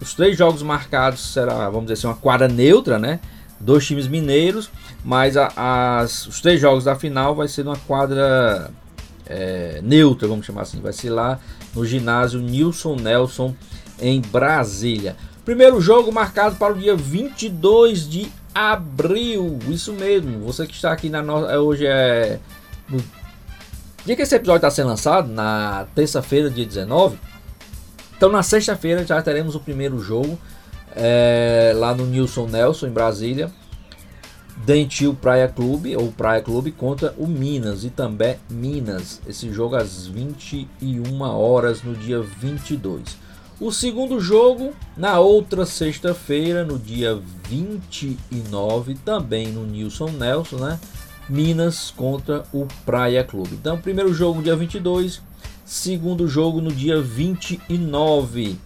os 0.00 0.14
três 0.14 0.36
jogos 0.36 0.62
marcados 0.62 1.32
será, 1.32 1.70
vamos 1.70 1.84
dizer 1.84 1.94
assim, 1.94 2.06
uma 2.06 2.16
quadra 2.16 2.46
neutra, 2.46 2.98
né? 2.98 3.20
Dois 3.58 3.86
times 3.86 4.06
mineiros 4.06 4.70
mas 5.04 5.36
a, 5.36 6.00
as, 6.00 6.26
os 6.26 6.40
três 6.40 6.58
jogos 6.58 6.84
da 6.84 6.96
final 6.96 7.34
vai 7.34 7.46
ser 7.46 7.62
numa 7.62 7.76
quadra 7.76 8.70
é, 9.26 9.80
neutra, 9.82 10.26
vamos 10.26 10.46
chamar 10.46 10.62
assim. 10.62 10.80
Vai 10.80 10.94
ser 10.94 11.10
lá 11.10 11.38
no 11.74 11.84
ginásio 11.84 12.40
Nilson 12.40 12.96
Nelson, 12.96 13.54
em 14.00 14.22
Brasília. 14.22 15.14
Primeiro 15.44 15.78
jogo 15.78 16.10
marcado 16.10 16.56
para 16.56 16.72
o 16.72 16.78
dia 16.78 16.96
22 16.96 18.08
de 18.08 18.32
abril. 18.54 19.58
Isso 19.68 19.92
mesmo, 19.92 20.40
você 20.40 20.66
que 20.66 20.74
está 20.74 20.92
aqui 20.92 21.08
na 21.08 21.22
nossa. 21.22 21.52
É, 21.52 21.58
hoje 21.58 21.86
é. 21.86 22.38
No 22.88 23.02
dia 24.04 24.14
que 24.14 24.22
esse 24.22 24.34
episódio 24.34 24.58
está 24.58 24.70
sendo 24.70 24.88
lançado, 24.88 25.28
na 25.28 25.86
terça-feira, 25.94 26.50
dia 26.50 26.64
19. 26.64 27.18
Então, 28.16 28.30
na 28.30 28.42
sexta-feira 28.42 29.04
já 29.04 29.20
teremos 29.20 29.54
o 29.54 29.60
primeiro 29.60 29.98
jogo 29.98 30.38
é, 30.94 31.72
lá 31.74 31.94
no 31.94 32.06
Nilson 32.06 32.46
Nelson, 32.46 32.86
em 32.86 32.90
Brasília. 32.90 33.50
Dentil 34.56 35.14
Praia 35.14 35.48
Clube 35.48 35.96
ou 35.96 36.12
Praia 36.12 36.40
Clube 36.40 36.70
contra 36.70 37.12
o 37.18 37.26
Minas 37.26 37.84
e 37.84 37.90
também 37.90 38.36
Minas. 38.48 39.20
Esse 39.26 39.52
jogo 39.52 39.74
às 39.74 40.06
21 40.06 41.20
horas 41.22 41.82
no 41.82 41.94
dia 41.94 42.20
22. 42.20 43.16
O 43.60 43.70
segundo 43.70 44.18
jogo 44.20 44.74
na 44.96 45.20
outra 45.20 45.64
sexta-feira, 45.64 46.64
no 46.64 46.76
dia 46.76 47.20
29, 47.48 48.96
também 48.96 49.46
no 49.46 49.64
Nilson 49.64 50.10
Nelson, 50.10 50.56
né? 50.56 50.80
Minas 51.28 51.90
contra 51.90 52.42
o 52.52 52.66
Praia 52.84 53.22
Clube. 53.22 53.54
Então, 53.54 53.80
primeiro 53.80 54.12
jogo 54.12 54.42
dia 54.42 54.56
22, 54.56 55.22
segundo 55.64 56.26
jogo 56.26 56.60
no 56.60 56.72
dia 56.72 57.00
29. 57.00 58.58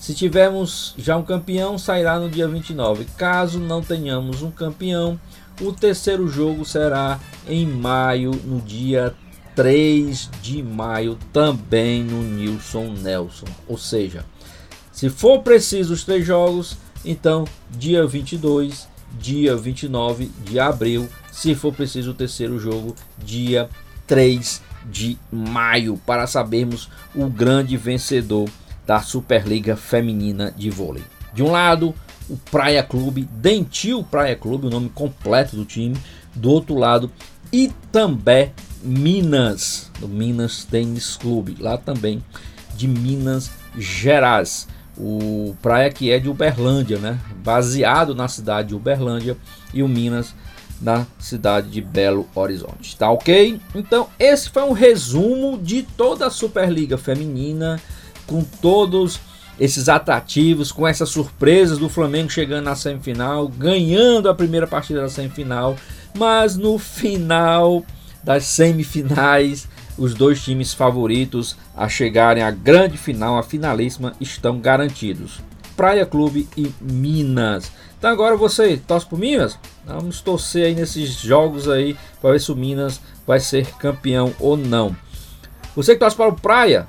Se 0.00 0.12
tivermos 0.12 0.92
já 0.98 1.16
um 1.16 1.22
campeão, 1.22 1.78
sairá 1.78 2.18
no 2.18 2.28
dia 2.28 2.48
29. 2.48 3.06
Caso 3.16 3.60
não 3.60 3.80
tenhamos 3.80 4.42
um 4.42 4.50
campeão, 4.50 5.18
o 5.60 5.72
terceiro 5.72 6.26
jogo 6.26 6.64
será 6.64 7.20
em 7.46 7.64
maio, 7.64 8.32
no 8.44 8.60
dia 8.60 9.14
3 9.54 10.28
de 10.42 10.62
maio, 10.62 11.16
também 11.32 12.02
no 12.02 12.22
Nilson 12.22 12.94
Nelson. 13.00 13.46
Ou 13.68 13.78
seja, 13.78 14.24
se 15.02 15.10
for 15.10 15.42
preciso 15.42 15.94
os 15.94 16.04
três 16.04 16.24
jogos, 16.24 16.78
então 17.04 17.44
dia 17.68 18.06
22, 18.06 18.86
dia 19.18 19.56
29 19.56 20.30
de 20.44 20.60
abril, 20.60 21.08
se 21.32 21.56
for 21.56 21.74
preciso 21.74 22.12
o 22.12 22.14
terceiro 22.14 22.56
jogo, 22.56 22.94
dia 23.18 23.68
3 24.06 24.62
de 24.88 25.18
maio, 25.28 26.00
para 26.06 26.28
sabermos 26.28 26.88
o 27.16 27.26
grande 27.26 27.76
vencedor 27.76 28.48
da 28.86 29.00
Superliga 29.00 29.74
Feminina 29.74 30.54
de 30.56 30.70
Vôlei. 30.70 31.02
De 31.34 31.42
um 31.42 31.50
lado, 31.50 31.92
o 32.30 32.36
Praia 32.36 32.84
Clube, 32.84 33.24
Dentil 33.24 34.04
Praia 34.04 34.36
Clube, 34.36 34.68
o 34.68 34.70
nome 34.70 34.88
completo 34.88 35.56
do 35.56 35.64
time. 35.64 35.96
Do 36.32 36.48
outro 36.48 36.76
lado, 36.76 37.10
Itambé 37.52 38.52
Minas, 38.80 39.90
do 39.98 40.06
Minas 40.06 40.64
Tênis 40.64 41.16
Clube, 41.16 41.56
lá 41.58 41.76
também 41.76 42.22
de 42.76 42.86
Minas 42.86 43.50
Gerais. 43.76 44.68
O 44.96 45.56
Praia 45.62 45.90
que 45.90 46.10
é 46.10 46.18
de 46.18 46.28
Uberlândia, 46.28 46.98
né? 46.98 47.18
Baseado 47.42 48.14
na 48.14 48.28
cidade 48.28 48.68
de 48.68 48.74
Uberlândia 48.74 49.36
e 49.72 49.82
o 49.82 49.88
Minas 49.88 50.34
na 50.80 51.06
cidade 51.18 51.70
de 51.70 51.80
Belo 51.80 52.28
Horizonte. 52.34 52.96
Tá 52.96 53.10
ok? 53.10 53.60
Então, 53.74 54.08
esse 54.18 54.50
foi 54.50 54.62
um 54.64 54.72
resumo 54.72 55.56
de 55.56 55.82
toda 55.82 56.26
a 56.26 56.30
Superliga 56.30 56.98
Feminina 56.98 57.80
com 58.26 58.42
todos 58.42 59.20
esses 59.58 59.88
atrativos, 59.88 60.72
com 60.72 60.86
essas 60.86 61.08
surpresas 61.08 61.78
do 61.78 61.88
Flamengo 61.88 62.30
chegando 62.30 62.64
na 62.64 62.74
semifinal, 62.74 63.46
ganhando 63.46 64.28
a 64.28 64.34
primeira 64.34 64.66
partida 64.66 65.02
da 65.02 65.08
semifinal, 65.08 65.76
mas 66.18 66.56
no 66.56 66.78
final 66.78 67.84
das 68.24 68.44
semifinais, 68.44 69.68
os 70.02 70.14
dois 70.14 70.42
times 70.42 70.74
favoritos 70.74 71.56
a 71.76 71.88
chegarem 71.88 72.42
à 72.42 72.50
grande 72.50 72.98
final, 72.98 73.38
a 73.38 73.42
finalíssima, 73.44 74.14
estão 74.20 74.58
garantidos. 74.58 75.40
Praia 75.76 76.04
Clube 76.04 76.48
e 76.56 76.72
Minas. 76.80 77.70
Então 77.96 78.10
agora 78.10 78.36
você 78.36 78.76
torce 78.76 79.06
pro 79.06 79.16
Minas? 79.16 79.56
Vamos 79.86 80.20
torcer 80.20 80.66
aí 80.66 80.74
nesses 80.74 81.12
jogos 81.12 81.68
aí 81.68 81.96
para 82.20 82.32
ver 82.32 82.40
se 82.40 82.50
o 82.50 82.56
Minas 82.56 83.00
vai 83.24 83.38
ser 83.38 83.64
campeão 83.76 84.34
ou 84.40 84.56
não. 84.56 84.96
Você 85.76 85.92
que 85.94 86.00
torce 86.00 86.16
para 86.16 86.30
o 86.30 86.36
Praia, 86.36 86.84